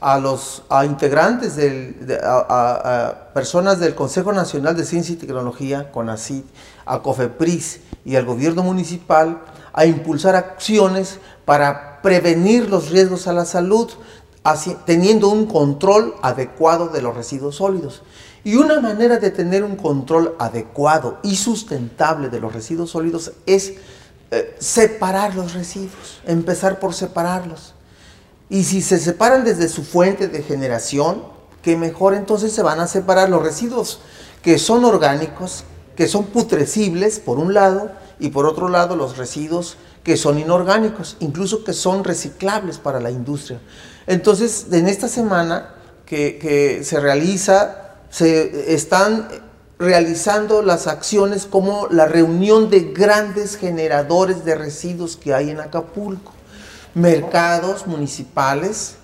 a 0.00 0.18
los 0.18 0.62
a 0.68 0.84
integrantes 0.84 1.56
del, 1.56 2.06
de- 2.06 2.20
a, 2.22 3.30
personas 3.32 3.78
del 3.80 3.94
Consejo 3.94 4.32
Nacional 4.32 4.76
de 4.76 4.84
Ciencia 4.84 5.14
y 5.14 5.16
Tecnología, 5.16 5.90
CONACYT, 5.90 6.44
a 6.84 7.00
COFEPRIS 7.02 7.80
y 8.04 8.16
al 8.16 8.24
gobierno 8.24 8.62
municipal 8.62 9.40
a 9.72 9.86
impulsar 9.86 10.36
acciones 10.36 11.18
para 11.44 12.00
prevenir 12.02 12.68
los 12.68 12.90
riesgos 12.90 13.26
a 13.26 13.32
la 13.32 13.44
salud, 13.44 13.90
así- 14.44 14.76
teniendo 14.86 15.28
un 15.28 15.46
control 15.46 16.14
adecuado 16.22 16.88
de 16.88 17.02
los 17.02 17.16
residuos 17.16 17.56
sólidos. 17.56 18.02
Y 18.44 18.54
una 18.56 18.80
manera 18.80 19.16
de 19.18 19.30
tener 19.30 19.64
un 19.64 19.76
control 19.76 20.36
adecuado 20.38 21.18
y 21.22 21.36
sustentable 21.36 22.28
de 22.28 22.38
los 22.38 22.52
residuos 22.52 22.90
sólidos 22.90 23.32
es 23.46 23.72
eh, 24.30 24.54
separar 24.58 25.34
los 25.34 25.54
residuos, 25.54 26.20
empezar 26.26 26.78
por 26.78 26.94
separarlos. 26.94 27.74
Y 28.48 28.64
si 28.64 28.82
se 28.82 28.98
separan 28.98 29.44
desde 29.44 29.68
su 29.68 29.84
fuente 29.84 30.28
de 30.28 30.42
generación, 30.42 31.22
que 31.62 31.76
mejor 31.76 32.14
entonces 32.14 32.52
se 32.52 32.62
van 32.62 32.80
a 32.80 32.86
separar 32.86 33.28
los 33.28 33.42
residuos 33.42 34.00
que 34.42 34.58
son 34.58 34.84
orgánicos, 34.84 35.64
que 35.96 36.06
son 36.06 36.26
putrecibles 36.26 37.18
por 37.18 37.38
un 37.38 37.54
lado, 37.54 37.90
y 38.18 38.28
por 38.30 38.46
otro 38.46 38.68
lado 38.68 38.96
los 38.96 39.16
residuos 39.16 39.76
que 40.02 40.16
son 40.16 40.38
inorgánicos, 40.38 41.16
incluso 41.20 41.64
que 41.64 41.72
son 41.72 42.04
reciclables 42.04 42.78
para 42.78 43.00
la 43.00 43.10
industria. 43.10 43.60
Entonces, 44.06 44.66
en 44.70 44.86
esta 44.86 45.08
semana 45.08 45.74
que, 46.06 46.38
que 46.38 46.84
se 46.84 47.00
realiza, 47.00 47.96
se 48.08 48.72
están 48.72 49.28
realizando 49.78 50.62
las 50.62 50.86
acciones 50.86 51.44
como 51.44 51.88
la 51.90 52.06
reunión 52.06 52.70
de 52.70 52.92
grandes 52.92 53.56
generadores 53.56 54.44
de 54.44 54.54
residuos 54.54 55.16
que 55.16 55.34
hay 55.34 55.50
en 55.50 55.60
Acapulco, 55.60 56.32
mercados 56.96 57.86
municipales, 57.86 58.94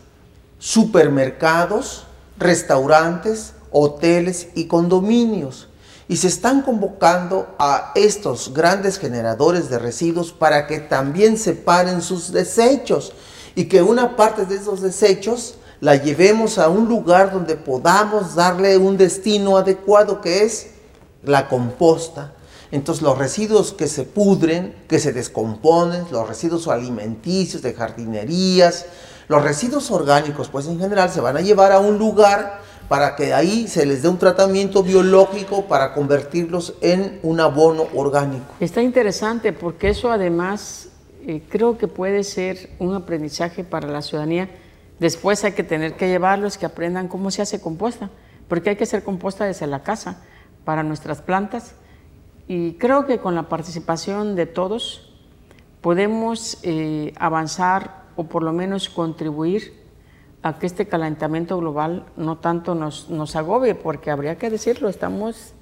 supermercados, 0.58 2.06
restaurantes, 2.38 3.52
hoteles 3.70 4.48
y 4.54 4.64
condominios. 4.64 5.68
Y 6.08 6.16
se 6.16 6.28
están 6.28 6.62
convocando 6.62 7.54
a 7.58 7.92
estos 7.94 8.54
grandes 8.54 8.98
generadores 8.98 9.68
de 9.68 9.78
residuos 9.78 10.32
para 10.32 10.66
que 10.66 10.80
también 10.80 11.36
separen 11.36 12.00
sus 12.00 12.32
desechos 12.32 13.12
y 13.54 13.66
que 13.66 13.82
una 13.82 14.16
parte 14.16 14.46
de 14.46 14.56
esos 14.56 14.80
desechos 14.80 15.56
la 15.80 15.96
llevemos 15.96 16.56
a 16.56 16.70
un 16.70 16.88
lugar 16.88 17.30
donde 17.30 17.56
podamos 17.56 18.34
darle 18.34 18.78
un 18.78 18.96
destino 18.96 19.58
adecuado 19.58 20.22
que 20.22 20.44
es 20.44 20.68
la 21.22 21.46
composta. 21.46 22.32
Entonces 22.72 23.02
los 23.02 23.18
residuos 23.18 23.74
que 23.74 23.86
se 23.86 24.04
pudren, 24.04 24.74
que 24.88 24.98
se 24.98 25.12
descomponen, 25.12 26.06
los 26.10 26.26
residuos 26.26 26.68
alimenticios 26.68 27.60
de 27.60 27.74
jardinerías, 27.74 28.86
los 29.28 29.42
residuos 29.42 29.90
orgánicos, 29.90 30.48
pues 30.48 30.66
en 30.66 30.80
general 30.80 31.10
se 31.10 31.20
van 31.20 31.36
a 31.36 31.42
llevar 31.42 31.70
a 31.70 31.80
un 31.80 31.98
lugar 31.98 32.60
para 32.88 33.14
que 33.14 33.34
ahí 33.34 33.68
se 33.68 33.84
les 33.84 34.02
dé 34.02 34.08
un 34.08 34.18
tratamiento 34.18 34.82
biológico 34.82 35.66
para 35.66 35.92
convertirlos 35.92 36.74
en 36.80 37.20
un 37.22 37.40
abono 37.40 37.88
orgánico. 37.94 38.46
Está 38.58 38.80
interesante 38.80 39.52
porque 39.52 39.90
eso 39.90 40.10
además 40.10 40.88
eh, 41.26 41.42
creo 41.50 41.76
que 41.76 41.88
puede 41.88 42.24
ser 42.24 42.70
un 42.78 42.94
aprendizaje 42.94 43.64
para 43.64 43.86
la 43.86 44.00
ciudadanía. 44.00 44.48
Después 44.98 45.44
hay 45.44 45.52
que 45.52 45.62
tener 45.62 45.94
que 45.94 46.08
llevarlos 46.08 46.56
que 46.56 46.64
aprendan 46.64 47.08
cómo 47.08 47.30
se 47.30 47.42
hace 47.42 47.60
composta, 47.60 48.08
porque 48.48 48.70
hay 48.70 48.76
que 48.76 48.84
hacer 48.84 49.04
composta 49.04 49.44
desde 49.44 49.66
la 49.66 49.82
casa 49.82 50.22
para 50.64 50.82
nuestras 50.82 51.20
plantas 51.20 51.74
y 52.48 52.74
creo 52.74 53.06
que 53.06 53.18
con 53.18 53.34
la 53.34 53.48
participación 53.48 54.34
de 54.34 54.46
todos 54.46 55.12
podemos 55.80 56.58
eh, 56.62 57.12
avanzar 57.16 58.02
o 58.16 58.24
por 58.24 58.42
lo 58.42 58.52
menos 58.52 58.88
contribuir 58.88 59.74
a 60.42 60.58
que 60.58 60.66
este 60.66 60.86
calentamiento 60.86 61.56
global 61.58 62.04
no 62.16 62.38
tanto 62.38 62.74
nos, 62.74 63.08
nos 63.08 63.36
agobie, 63.36 63.74
porque 63.74 64.10
habría 64.10 64.36
que 64.38 64.50
decirlo, 64.50 64.88
estamos, 64.88 65.54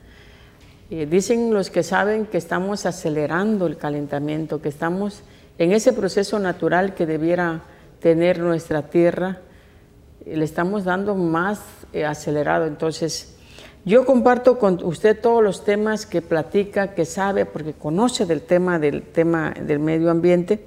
eh, 0.90 1.06
dicen 1.06 1.52
los 1.52 1.70
que 1.70 1.82
saben 1.82 2.26
que 2.26 2.38
estamos 2.38 2.86
acelerando 2.86 3.66
el 3.66 3.76
calentamiento, 3.76 4.62
que 4.62 4.70
estamos 4.70 5.22
en 5.58 5.72
ese 5.72 5.92
proceso 5.92 6.38
natural 6.38 6.94
que 6.94 7.04
debiera 7.04 7.62
tener 8.00 8.38
nuestra 8.38 8.88
tierra, 8.88 9.40
le 10.24 10.44
estamos 10.44 10.84
dando 10.84 11.14
más 11.14 11.60
eh, 11.92 12.04
acelerado. 12.04 12.66
Entonces, 12.66 13.36
yo 13.84 14.04
comparto 14.04 14.58
con 14.58 14.82
usted 14.84 15.20
todos 15.20 15.42
los 15.42 15.64
temas 15.64 16.06
que 16.06 16.22
platica, 16.22 16.94
que 16.94 17.04
sabe, 17.04 17.46
porque 17.46 17.72
conoce 17.72 18.26
del 18.26 18.42
tema 18.42 18.78
del 18.78 19.02
tema 19.02 19.52
del 19.52 19.78
medio 19.78 20.10
ambiente. 20.10 20.64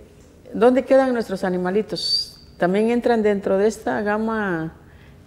¿Dónde 0.54 0.86
quedan 0.86 1.14
nuestros 1.14 1.44
animalitos? 1.44 2.34
también 2.64 2.92
entran 2.92 3.24
dentro 3.24 3.58
de 3.58 3.68
esta 3.68 4.02
gama 4.02 4.74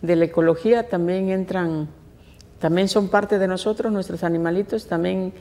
de 0.01 0.17
la 0.17 0.25
ecología, 0.25 0.89
también 0.89 1.29
entran, 1.29 1.89
también 2.59 2.89
son 2.89 3.09
parte 3.09 3.39
de 3.39 3.49
nosotros, 3.49 3.93
nuestros 3.93 4.25
animalitos, 4.25 4.87
también 4.87 5.35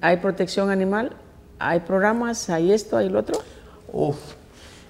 hay 0.00 0.18
protección 0.18 0.70
animal, 0.70 1.12
hay 1.58 1.80
programas, 1.80 2.50
hay 2.50 2.72
esto, 2.72 2.96
hay 2.96 3.08
lo 3.08 3.20
otro. 3.20 3.38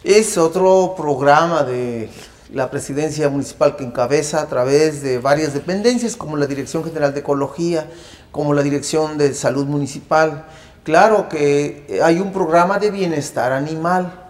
es 0.03 0.37
otro 0.37 0.95
programa 0.97 1.63
de 1.63 2.09
la 2.53 2.71
presidencia 2.71 3.29
municipal 3.29 3.77
que 3.77 3.85
encabeza 3.85 4.41
a 4.41 4.47
través 4.47 5.03
de 5.03 5.19
varias 5.19 5.53
dependencias 5.53 6.17
como 6.17 6.37
la 6.37 6.47
Dirección 6.47 6.85
General 6.85 7.13
de 7.13 7.21
Ecología, 7.21 7.91
como 8.31 8.55
la 8.55 8.63
Dirección 8.63 9.19
de 9.19 9.35
Salud 9.35 9.67
Municipal. 9.67 10.47
Claro 10.83 11.29
que 11.29 12.01
hay 12.03 12.21
un 12.21 12.33
programa 12.33 12.79
de 12.79 12.91
bienestar 12.91 13.53
animal 13.53 14.29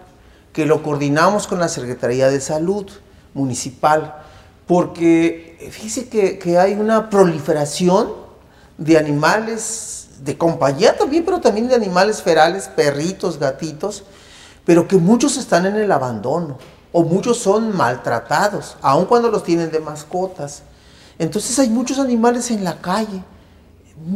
que 0.51 0.65
lo 0.65 0.83
coordinamos 0.83 1.47
con 1.47 1.59
la 1.59 1.69
Secretaría 1.69 2.29
de 2.29 2.41
Salud 2.41 2.89
Municipal, 3.33 4.15
porque 4.67 5.69
fíjese 5.71 6.09
que, 6.09 6.57
hay 6.57 6.73
una 6.73 7.09
proliferación 7.09 8.11
de 8.77 8.97
animales 8.97 10.09
de 10.23 10.37
compañía 10.37 10.97
también, 10.97 11.23
pero 11.23 11.39
también 11.39 11.69
de 11.69 11.75
animales 11.75 12.21
ferales, 12.21 12.67
perritos, 12.67 13.39
gatitos, 13.39 14.03
pero 14.65 14.87
que 14.87 14.97
muchos 14.97 15.37
están 15.37 15.65
en 15.65 15.77
el 15.77 15.91
abandono 15.91 16.57
o 16.91 17.03
muchos 17.03 17.37
son 17.37 17.75
maltratados, 17.75 18.77
aun 18.81 19.05
cuando 19.05 19.29
los 19.29 19.43
tienen 19.43 19.71
de 19.71 19.79
mascotas. 19.79 20.63
Entonces 21.17 21.57
hay 21.59 21.69
muchos 21.69 21.99
animales 21.99 22.49
en 22.51 22.63
la 22.63 22.79
calle, 22.81 23.23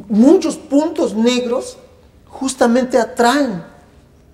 muchos 0.09 0.55
puntos 0.55 1.13
negros 1.13 1.77
justamente 2.27 2.97
atraen 2.97 3.63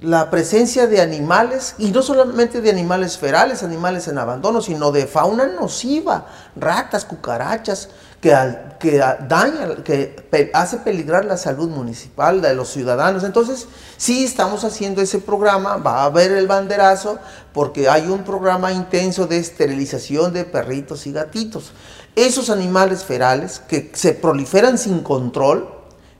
la 0.01 0.29
presencia 0.29 0.87
de 0.87 1.01
animales, 1.01 1.75
y 1.77 1.91
no 1.91 2.01
solamente 2.01 2.61
de 2.61 2.69
animales 2.69 3.17
ferales, 3.17 3.63
animales 3.63 4.07
en 4.07 4.17
abandono, 4.17 4.61
sino 4.61 4.93
de 4.93 5.07
fauna 5.07 5.47
nociva, 5.47 6.25
ratas, 6.55 7.03
cucarachas, 7.03 7.89
que, 8.21 8.35
que 8.79 8.97
daña, 8.97 9.83
que 9.83 10.51
hace 10.53 10.77
peligrar 10.77 11.25
la 11.25 11.37
salud 11.37 11.69
municipal 11.69 12.41
de 12.41 12.53
los 12.53 12.69
ciudadanos. 12.69 13.23
Entonces, 13.23 13.67
sí 13.97 14.23
estamos 14.23 14.63
haciendo 14.63 15.01
ese 15.01 15.19
programa, 15.19 15.77
va 15.77 16.01
a 16.01 16.05
haber 16.05 16.31
el 16.31 16.47
banderazo, 16.47 17.19
porque 17.53 17.89
hay 17.89 18.07
un 18.07 18.23
programa 18.23 18.71
intenso 18.71 19.25
de 19.27 19.37
esterilización 19.37 20.33
de 20.33 20.43
perritos 20.43 21.07
y 21.07 21.11
gatitos. 21.11 21.71
Esos 22.15 22.49
animales 22.49 23.03
ferales 23.03 23.61
que 23.67 23.91
se 23.93 24.13
proliferan 24.13 24.77
sin 24.77 24.99
control, 24.99 25.78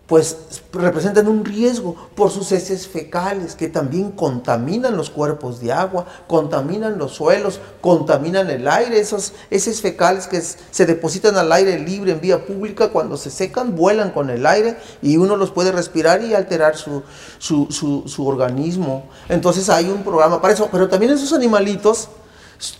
pues 0.09 0.37
representan 0.73 1.27
un 1.27 1.45
riesgo 1.45 1.95
por 2.15 2.31
sus 2.31 2.51
heces 2.51 2.87
fecales 2.87 3.53
que 3.53 3.67
también 3.67 4.11
contaminan 4.11 4.97
los 4.97 5.11
cuerpos 5.11 5.61
de 5.61 5.71
agua, 5.71 6.07
contaminan 6.27 6.97
los 6.97 7.11
suelos, 7.11 7.59
contaminan 7.79 8.49
el 8.49 8.67
aire. 8.67 8.99
Esos 8.99 9.33
heces 9.51 9.81
fecales 9.81 10.25
que 10.25 10.41
se 10.41 10.85
depositan 10.87 11.37
al 11.37 11.51
aire 11.51 11.77
libre 11.77 12.11
en 12.11 12.21
vía 12.21 12.43
pública, 12.43 12.89
cuando 12.89 13.17
se 13.17 13.29
secan, 13.29 13.75
vuelan 13.75 14.09
con 14.09 14.31
el 14.31 14.47
aire 14.47 14.77
y 15.03 15.17
uno 15.17 15.37
los 15.37 15.51
puede 15.51 15.71
respirar 15.71 16.23
y 16.23 16.33
alterar 16.33 16.75
su, 16.75 17.03
su, 17.37 18.27
organismo. 18.27 19.07
Entonces 19.29 19.69
hay 19.69 19.91
un 19.91 20.03
programa 20.03 20.41
para 20.41 20.55
eso, 20.55 20.69
pero 20.71 20.89
también 20.89 21.11
esos 21.11 21.33
animalitos 21.33 22.09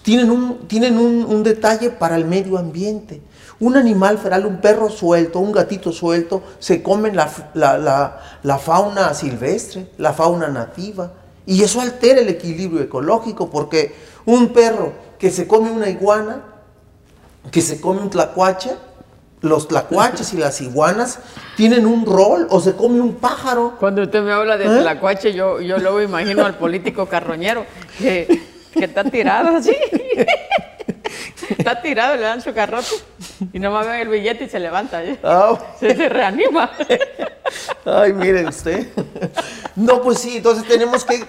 tienen 0.02 0.32
un, 0.32 0.68
tienen 0.68 0.98
un 0.98 1.44
detalle 1.44 1.92
para 1.92 2.15
el 2.15 2.26
medio 2.26 2.58
ambiente. 2.58 3.22
Un 3.62 3.76
animal 3.76 4.17
feral, 4.17 4.45
un 4.45 4.62
perro 4.62 4.89
suelto, 4.89 5.39
un 5.39 5.52
gatito 5.52 5.91
suelto, 5.91 6.41
se 6.60 6.82
comen 6.82 7.15
la, 7.15 7.30
la, 8.41 8.58
fauna 8.58 9.13
silvestre, 9.13 9.88
la 9.98 10.13
fauna 10.13 10.48
nativa. 10.48 11.12
Y 11.45 11.62
eso 11.63 11.82
altera 11.82 12.22
el 12.22 12.30
equilibrio 12.30 12.82
ecológico 12.82 13.50
porque 13.50 13.93
un 14.26 14.50
perro 14.54 14.93
que 15.17 15.30
se 15.30 15.45
come 15.45 15.72
una 15.72 15.89
iguana, 15.89 16.41
que 17.52 17.62
se 17.62 17.82
come 17.82 18.00
un 18.02 18.10
tlacuache, 18.10 18.72
los 19.41 19.67
tlacuaches 19.67 20.34
y 20.34 20.38
las 20.38 20.62
iguanas 20.62 21.19
tienen 21.56 21.86
un 21.86 22.06
rol 22.06 22.48
o 22.50 22.62
se 22.62 22.76
come 22.76 23.02
un 23.02 23.15
pájaro. 23.15 23.76
Cuando 23.80 24.04
usted 24.04 24.22
me 24.22 24.32
habla 24.32 24.58
de 24.58 24.65
¿Eh? 24.65 24.82
tlacuache, 24.82 25.34
yo, 25.34 25.60
yo 25.60 25.78
luego 25.80 26.02
imagino 26.02 26.45
al 26.45 26.56
político 26.56 27.08
carroñero 27.08 27.65
que, 27.98 28.41
que 28.74 28.86
está 28.86 29.04
tirado 29.04 29.58
así. 29.58 29.76
Está 31.50 31.82
tirado, 31.82 32.15
le 32.15 32.22
dan 32.22 32.41
su 32.41 32.54
carrote 32.54 32.88
y 33.54 33.60
nomás 33.60 33.88
ven 33.88 34.02
el 34.02 34.10
billete 34.10 34.45
y 34.45 34.49
se 34.49 34.60
levanta. 34.60 35.04
¿eh? 35.04 35.17
Ah. 35.23 35.58
Se, 35.80 35.95
se, 35.95 36.10
reanima. 36.10 36.71
Ay, 37.86 38.13
miren 38.13 38.47
usted. 38.47 38.88
No, 39.75 40.02
pues 40.02 40.19
sí, 40.19 40.38
entonces 40.38 40.67
tenemos 40.67 41.06
que, 41.06 41.25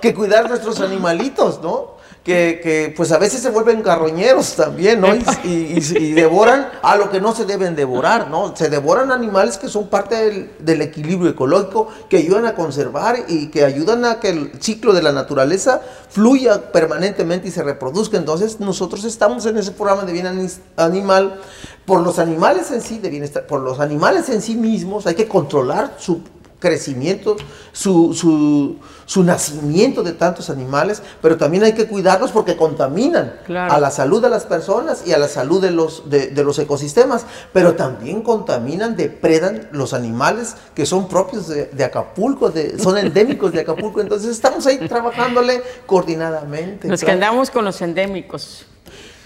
que 0.00 0.14
cuidar 0.14 0.48
nuestros 0.48 0.80
animalitos, 0.80 1.60
¿no? 1.60 1.99
Que, 2.24 2.92
pues 2.96 3.12
a 3.12 3.18
veces 3.18 3.40
se 3.40 3.50
vuelven 3.50 3.82
carroñeros 3.82 4.54
también, 4.54 5.00
¿no? 5.00 5.08
Y, 5.44 5.80
devoran 6.12 6.68
a 6.82 6.96
lo 6.96 7.10
que 7.10 7.20
no 7.20 7.34
se 7.34 7.46
deben 7.46 7.74
devorar, 7.74 8.28
¿no? 8.28 8.54
Se 8.54 8.68
devoran 8.68 9.10
animales 9.10 9.56
que 9.56 9.68
son 9.68 9.88
parte 9.88 10.48
del, 10.60 10.82
equilibrio 10.82 11.30
ecológico, 11.30 11.88
que 12.08 12.18
ayudan 12.18 12.46
a 12.46 12.54
conservar 12.54 13.24
y 13.28 13.48
que 13.48 13.64
ayudan 13.64 14.04
a 14.04 14.20
que 14.20 14.30
el 14.30 14.52
ciclo 14.60 14.92
de 14.92 15.02
la 15.02 15.12
naturaleza 15.12 15.80
fluya 16.10 16.72
permanentemente 16.72 17.48
y 17.48 17.50
se 17.50 17.62
reproduzca. 17.62 18.16
Entonces 18.16 18.60
nosotros 18.60 19.04
estamos 19.04 19.46
en 19.46 19.56
ese 19.56 19.72
programa 19.72 20.04
de 20.04 20.12
bien 20.12 20.48
animal. 20.76 21.40
Por 21.86 22.02
los 22.02 22.18
animales 22.18 22.70
en 22.70 22.82
sí, 22.82 22.98
de 22.98 23.08
bienestar, 23.08 23.46
por 23.46 23.60
los 23.62 23.80
animales 23.80 24.28
en 24.28 24.42
sí 24.42 24.54
mismos 24.54 25.06
hay 25.06 25.14
que 25.14 25.26
controlar 25.26 25.96
su 25.98 26.20
crecimiento, 26.60 27.36
su, 27.72 28.14
su, 28.14 28.76
su, 29.06 29.24
nacimiento 29.24 30.02
de 30.02 30.12
tantos 30.12 30.50
animales, 30.50 31.02
pero 31.20 31.36
también 31.36 31.64
hay 31.64 31.72
que 31.72 31.88
cuidarlos 31.88 32.30
porque 32.30 32.56
contaminan 32.56 33.34
Claro. 33.46 33.72
a 33.72 33.80
la 33.80 33.90
salud 33.90 34.22
de 34.22 34.28
las 34.28 34.44
personas 34.44 35.04
y 35.06 35.12
a 35.12 35.18
la 35.18 35.26
salud 35.26 35.60
de 35.60 35.70
los, 35.70 36.08
de, 36.08 36.28
de 36.28 36.44
los 36.44 36.58
ecosistemas, 36.58 37.24
pero 37.52 37.74
también 37.74 38.22
contaminan, 38.22 38.94
depredan 38.94 39.68
los 39.72 39.94
animales 39.94 40.54
que 40.74 40.86
son 40.86 41.08
propios 41.08 41.48
de, 41.48 41.66
de 41.66 41.84
Acapulco, 41.84 42.50
de, 42.50 42.78
son 42.78 42.98
endémicos 42.98 43.52
de 43.52 43.60
Acapulco. 43.60 44.00
Entonces 44.00 44.30
estamos 44.30 44.66
ahí 44.66 44.78
trabajándole 44.86 45.62
coordinadamente. 45.86 46.86
Nos 46.88 47.00
claro. 47.00 47.18
quedamos 47.18 47.50
con 47.50 47.64
los 47.64 47.80
endémicos. 47.80 48.66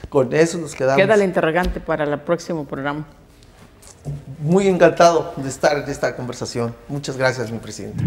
Con 0.09 0.33
eso 0.33 0.59
nos 0.59 0.75
quedamos. 0.75 1.03
Queda 1.03 1.15
el 1.15 1.23
interrogante 1.23 1.81
para 1.81 2.05
el 2.05 2.21
próximo 2.21 2.65
programa. 2.65 3.05
Muy 4.41 4.69
encantado 4.69 5.33
de 5.37 5.49
estar 5.49 5.79
en 5.79 5.89
esta 5.89 6.15
conversación. 6.17 6.75
Muchas 6.89 7.17
gracias, 7.17 7.51
mi 7.51 7.59
presidente. 7.59 8.05